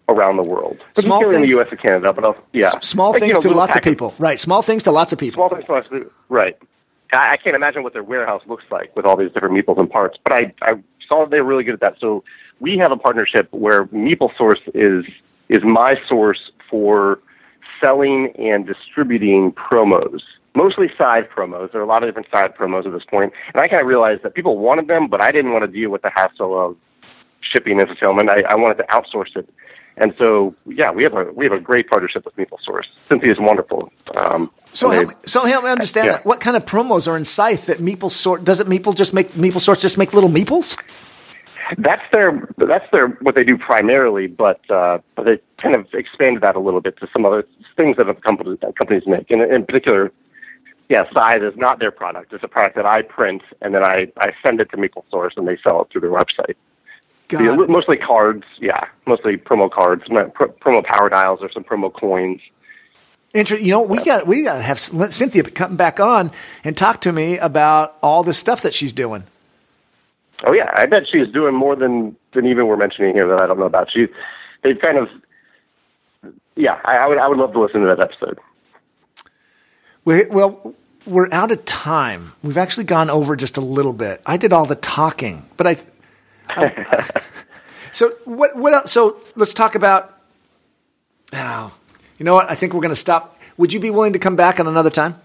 around 0.10 0.38
the 0.38 0.44
world. 0.44 0.78
Small 0.98 1.20
Particularly 1.20 1.44
in 1.44 1.50
the 1.50 1.56
U.S. 1.56 1.68
and 1.72 1.82
Canada, 1.82 2.14
but 2.14 2.24
also, 2.24 2.44
yeah, 2.54 2.70
small 2.82 3.12
Like, 3.12 3.22
you 3.22 3.28
things 3.28 3.44
know, 3.46 3.52
to 3.52 3.58
lots 3.58 3.76
of 3.76 3.84
people, 3.84 4.14
right? 4.20 4.40
Small 4.40 4.62
things 4.62 4.84
to 4.84 4.92
lots 4.92 5.14
of 5.14 5.20
people. 5.20 5.38
small 5.38 5.50
things 5.50 5.66
to 5.66 5.74
us, 5.74 5.86
right? 6.30 6.58
I, 7.14 7.34
I 7.34 7.38
can't 7.38 7.56
imagine 7.56 7.84
what 7.84 7.94
their 7.94 8.04
warehouse 8.04 8.42
looks 8.48 8.66
like 8.72 8.96
with 8.96 9.06
all 9.06 9.16
these 9.16 9.32
different 9.32 9.56
meeples 9.56 9.80
and 9.80 9.90
parts, 9.90 10.18
but 10.24 10.34
I, 10.34 10.54
I 10.62 10.74
saw 11.08 11.26
they're 11.26 11.44
really 11.44 11.64
good 11.64 11.76
at 11.76 11.80
that. 11.82 11.96
So 12.00 12.24
we 12.60 12.78
have 12.78 12.92
a 12.92 12.98
partnership 12.98 13.48
where 13.52 13.86
MeepleSource 13.86 14.62
is 14.74 15.06
is 15.50 15.64
my 15.64 15.96
source 16.08 16.52
for 16.70 17.20
selling 17.82 18.32
and 18.38 18.66
distributing 18.66 19.52
promos, 19.52 20.22
mostly 20.56 20.88
Scythe 20.98 21.26
promos. 21.36 21.72
There 21.72 21.82
are 21.82 21.84
a 21.84 21.88
lot 21.88 22.04
of 22.04 22.10
different 22.10 22.28
Scythe 22.34 22.56
promos 22.58 22.86
at 22.86 22.94
this 22.94 23.04
point, 23.10 23.34
and 23.54 23.62
I 23.62 23.68
kind 23.68 23.82
of 23.82 23.88
realized 23.88 24.24
that 24.24 24.34
people 24.34 24.58
wanted 24.58 24.88
them, 24.88 25.08
but 25.08 25.24
I 25.24 25.32
didn't 25.32 25.52
want 25.54 25.64
to 25.66 25.72
deal 25.72 25.90
with 25.90 26.02
the 26.02 26.12
hassle 26.16 26.60
of 26.60 26.78
shipping 27.42 27.80
and 27.80 27.88
fulfillment. 27.88 28.30
I, 28.30 28.42
I 28.50 28.58
wanted 28.58 28.76
to 28.78 28.84
outsource 28.86 29.36
it. 29.36 29.50
And 29.98 30.14
so, 30.18 30.56
yeah, 30.66 30.90
we 30.92 31.04
have 31.04 31.14
a 31.14 31.26
we 31.36 31.44
have 31.46 31.52
a 31.54 31.60
great 31.60 31.90
partnership 31.90 32.24
with 32.26 32.36
MeepleSource. 32.38 32.86
Cynthia 33.10 33.32
is 33.34 33.38
wonderful. 33.40 33.92
Um, 34.24 34.50
So 34.72 34.90
help, 34.90 35.10
they- 35.10 35.16
so 35.28 35.44
help 35.46 35.66
me 35.66 35.70
understand 35.70 36.06
Yeah. 36.06 36.12
that. 36.14 36.26
What 36.26 36.40
kind 36.40 36.56
of 36.56 36.64
promos 36.64 37.12
are 37.12 37.18
in 37.18 37.26
Scythe 37.26 37.66
that 37.66 37.80
Meeple 37.80 38.10
sort? 38.10 38.44
Doesn't 38.46 38.70
Meeple 38.70 38.96
just 38.96 39.14
make 39.14 39.30
Meeple 39.34 39.60
Source 39.60 39.82
just 39.82 39.98
make 39.98 40.14
little 40.14 40.30
meeples? 40.30 40.78
That's 41.78 42.02
their 42.14 42.48
that's 42.58 42.86
their 42.92 43.10
what 43.22 43.36
they 43.36 43.44
do 43.44 43.58
primarily, 43.58 44.28
but 44.28 44.60
uh, 44.72 45.00
but 45.16 45.26
they 45.26 45.40
kind 45.62 45.76
of 45.76 45.88
expanded 45.94 46.42
that 46.42 46.56
a 46.56 46.60
little 46.60 46.82
bit 46.82 46.98
to 47.00 47.08
some 47.14 47.26
other 47.26 47.46
things 47.76 47.98
that 47.98 48.06
companies 48.24 48.60
companies 48.78 49.04
make. 49.06 49.30
And 49.30 49.42
in 49.42 49.66
particular, 49.66 50.12
yeah, 50.92 51.06
Scythe 51.14 51.42
is 51.42 51.58
not 51.58 51.80
their 51.80 51.90
product. 51.92 52.34
It's 52.34 52.44
a 52.44 52.48
product 52.50 52.76
that 52.76 52.86
I 52.86 53.02
print 53.02 53.42
and 53.62 53.74
then 53.74 53.84
I, 53.84 54.12
I 54.18 54.34
send 54.46 54.60
it 54.60 54.70
to 54.72 54.78
MeepleSource 54.78 55.38
and 55.38 55.48
they 55.48 55.58
sell 55.64 55.82
it 55.82 55.88
through 55.90 56.02
their 56.02 56.12
website. 56.12 56.56
Got 57.30 57.44
Yeah, 57.46 57.54
it. 57.64 57.70
mostly 57.70 57.96
cards. 57.98 58.44
Yeah, 58.60 58.80
mostly 59.08 59.38
promo 59.38 59.72
cards, 59.72 60.04
promo 60.10 60.84
power 60.84 61.10
dials, 61.10 61.40
or 61.42 61.50
some 61.52 61.64
promo 61.64 61.94
coins. 61.94 62.42
Interesting. 63.34 63.66
you 63.66 63.72
know, 63.72 63.82
we 63.82 64.04
got 64.04 64.28
we 64.28 64.44
got 64.44 64.56
to 64.56 64.62
have 64.62 64.78
Cynthia 64.80 65.44
come 65.44 65.78
back 65.78 66.02
on 66.02 66.32
and 66.66 66.76
talk 66.76 67.00
to 67.02 67.14
me 67.14 67.38
about 67.38 67.96
all 68.04 68.24
the 68.24 68.34
stuff 68.34 68.62
that 68.64 68.74
she's 68.74 68.92
doing. 68.92 69.24
Oh 70.46 70.52
yeah, 70.52 70.70
I 70.76 70.86
bet 70.88 71.04
she's 71.10 71.30
doing 71.30 71.56
more 71.56 71.78
than 71.78 72.18
than 72.34 72.46
even 72.48 72.68
we're 72.68 72.76
mentioning 72.76 73.16
here 73.16 73.28
that 73.30 73.40
I 73.40 73.48
don't 73.48 73.58
know 73.60 73.66
about. 73.66 73.90
She, 73.94 74.08
they've 74.64 74.78
kind 74.82 74.98
of, 74.98 75.08
yeah, 76.58 76.80
I, 76.84 76.98
I 76.98 77.08
would 77.08 77.18
I 77.18 77.28
would 77.30 77.38
love 77.38 77.54
to 77.54 77.62
listen 77.62 77.80
to 77.82 77.88
that 77.88 78.04
episode. 78.04 78.38
We, 80.06 80.26
well, 80.26 80.74
we're 81.06 81.32
out 81.32 81.52
of 81.52 81.66
time. 81.66 82.34
We've 82.44 82.58
actually 82.58 82.86
gone 82.86 83.10
over 83.10 83.36
just 83.36 83.58
a 83.58 83.62
little 83.62 83.94
bit. 83.94 84.22
I 84.26 84.38
did 84.38 84.54
all 84.54 84.66
the 84.66 84.76
talking, 84.76 85.46
but 85.58 85.68
I. 85.68 85.78
I 86.50 87.22
so 87.92 88.10
what? 88.26 88.56
What 88.56 88.74
else? 88.74 88.92
So 88.92 89.22
let's 89.36 89.54
talk 89.54 89.76
about. 89.76 90.18
Oh, 91.34 91.74
you 92.18 92.26
know 92.26 92.34
what? 92.34 92.50
I 92.50 92.56
think 92.56 92.74
we're 92.74 92.82
going 92.82 92.90
to 92.90 92.96
stop. 92.96 93.40
Would 93.58 93.74
you 93.74 93.80
be 93.80 93.90
willing 93.90 94.14
to 94.14 94.20
come 94.20 94.36
back 94.36 94.60
on 94.60 94.68
another 94.68 94.90
time? 94.90 95.20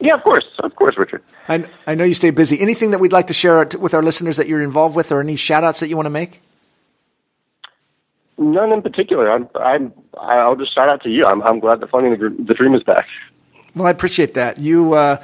Yeah, 0.00 0.14
of 0.14 0.22
course, 0.22 0.46
of 0.60 0.76
course, 0.76 0.96
Richard. 0.96 1.22
I, 1.48 1.64
I 1.86 1.94
know 1.94 2.04
you 2.04 2.14
stay 2.14 2.30
busy. 2.30 2.60
Anything 2.60 2.92
that 2.92 3.00
we'd 3.00 3.12
like 3.12 3.26
to 3.28 3.34
share 3.34 3.66
with 3.78 3.94
our 3.94 4.02
listeners 4.02 4.36
that 4.36 4.46
you're 4.46 4.62
involved 4.62 4.94
with, 4.94 5.10
or 5.10 5.20
any 5.20 5.34
shout 5.34 5.64
outs 5.64 5.80
that 5.80 5.88
you 5.88 5.96
want 5.96 6.06
to 6.06 6.10
make? 6.10 6.40
None 8.36 8.70
in 8.72 8.82
particular. 8.82 9.30
I'm 9.30 9.48
I'm 9.56 9.92
I'll 10.18 10.54
just 10.54 10.74
shout 10.74 10.88
out 10.88 11.02
to 11.02 11.08
you. 11.08 11.24
I'm 11.24 11.42
I'm 11.42 11.58
glad 11.58 11.80
that 11.80 11.90
funding 11.90 12.12
the, 12.12 12.44
the 12.44 12.54
dream 12.54 12.74
is 12.74 12.84
back. 12.84 13.06
Well, 13.74 13.86
I 13.86 13.90
appreciate 13.90 14.34
that. 14.34 14.58
You 14.58 14.94
uh, 14.94 15.22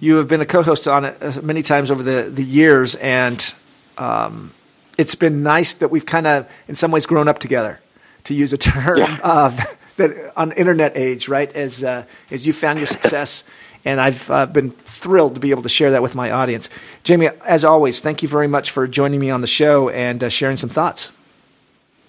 you 0.00 0.16
have 0.16 0.28
been 0.28 0.40
a 0.40 0.46
co-host 0.46 0.88
on 0.88 1.04
it 1.04 1.16
uh, 1.20 1.40
many 1.42 1.62
times 1.62 1.90
over 1.90 2.02
the 2.02 2.30
the 2.30 2.42
years, 2.42 2.94
and 2.96 3.54
um, 3.98 4.52
it's 4.98 5.14
been 5.14 5.42
nice 5.42 5.74
that 5.74 5.90
we've 5.90 6.06
kind 6.06 6.26
of, 6.26 6.50
in 6.68 6.74
some 6.74 6.90
ways, 6.90 7.06
grown 7.06 7.28
up 7.28 7.38
together, 7.38 7.80
to 8.24 8.34
use 8.34 8.52
a 8.52 8.58
term 8.58 8.98
Yeah. 8.98 9.18
uh, 9.22 9.64
that 9.96 10.32
on 10.36 10.52
internet 10.52 10.96
age, 10.96 11.28
right? 11.28 11.52
As 11.52 11.84
uh, 11.84 12.04
as 12.30 12.46
you 12.46 12.52
found 12.52 12.78
your 12.78 12.86
success, 12.86 13.44
and 13.84 14.00
I've 14.00 14.30
uh, 14.30 14.46
been 14.46 14.70
thrilled 14.70 15.34
to 15.34 15.40
be 15.40 15.50
able 15.50 15.62
to 15.62 15.68
share 15.68 15.90
that 15.92 16.02
with 16.02 16.14
my 16.14 16.30
audience. 16.30 16.68
Jamey, 17.04 17.36
as 17.42 17.64
always, 17.64 18.00
thank 18.00 18.22
you 18.22 18.28
very 18.28 18.48
much 18.48 18.70
for 18.70 18.86
joining 18.86 19.20
me 19.20 19.30
on 19.30 19.40
the 19.40 19.46
show 19.46 19.88
and 19.88 20.22
uh, 20.22 20.28
sharing 20.28 20.56
some 20.56 20.70
thoughts. 20.70 21.10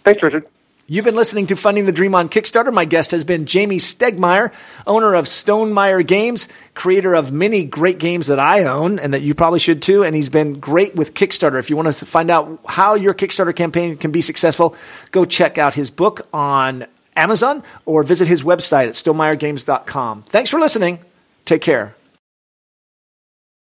Thanks, 0.03 0.21
Richard. 0.21 0.45
You've 0.85 1.05
been 1.05 1.15
listening 1.15 1.47
to 1.47 1.55
Funding 1.55 1.85
the 1.85 1.93
Dream 1.93 2.13
on 2.13 2.27
Kickstarter. 2.27 2.73
My 2.73 2.83
guest 2.83 3.11
has 3.11 3.23
been 3.23 3.45
Jamey 3.45 3.77
Stegmaier, 3.77 4.51
owner 4.85 5.13
of 5.13 5.25
Stonemaier 5.25 6.05
Games, 6.05 6.49
creator 6.73 7.13
of 7.13 7.31
many 7.31 7.63
great 7.63 7.99
games 7.99 8.27
that 8.27 8.37
I 8.37 8.65
own 8.65 8.99
and 8.99 9.13
that 9.13 9.21
you 9.21 9.33
probably 9.33 9.59
should 9.59 9.81
too. 9.81 10.03
And 10.03 10.13
he's 10.13 10.27
been 10.27 10.59
great 10.59 10.93
with 10.93 11.13
Kickstarter. 11.13 11.57
If 11.57 11.69
you 11.69 11.77
want 11.77 11.95
to 11.95 12.05
find 12.05 12.29
out 12.29 12.59
how 12.67 12.95
your 12.95 13.13
Kickstarter 13.13 13.55
campaign 13.55 13.95
can 13.95 14.11
be 14.11 14.21
successful, 14.21 14.75
go 15.11 15.23
check 15.23 15.57
out 15.57 15.75
his 15.75 15.89
book 15.89 16.27
on 16.33 16.85
Amazon 17.15 17.63
or 17.85 18.03
visit 18.03 18.27
his 18.27 18.43
website 18.43 18.89
at 18.89 18.95
stonemaiergames.com. 18.95 20.23
Thanks 20.23 20.49
for 20.49 20.59
listening. 20.59 20.99
Take 21.45 21.61
care. 21.61 21.95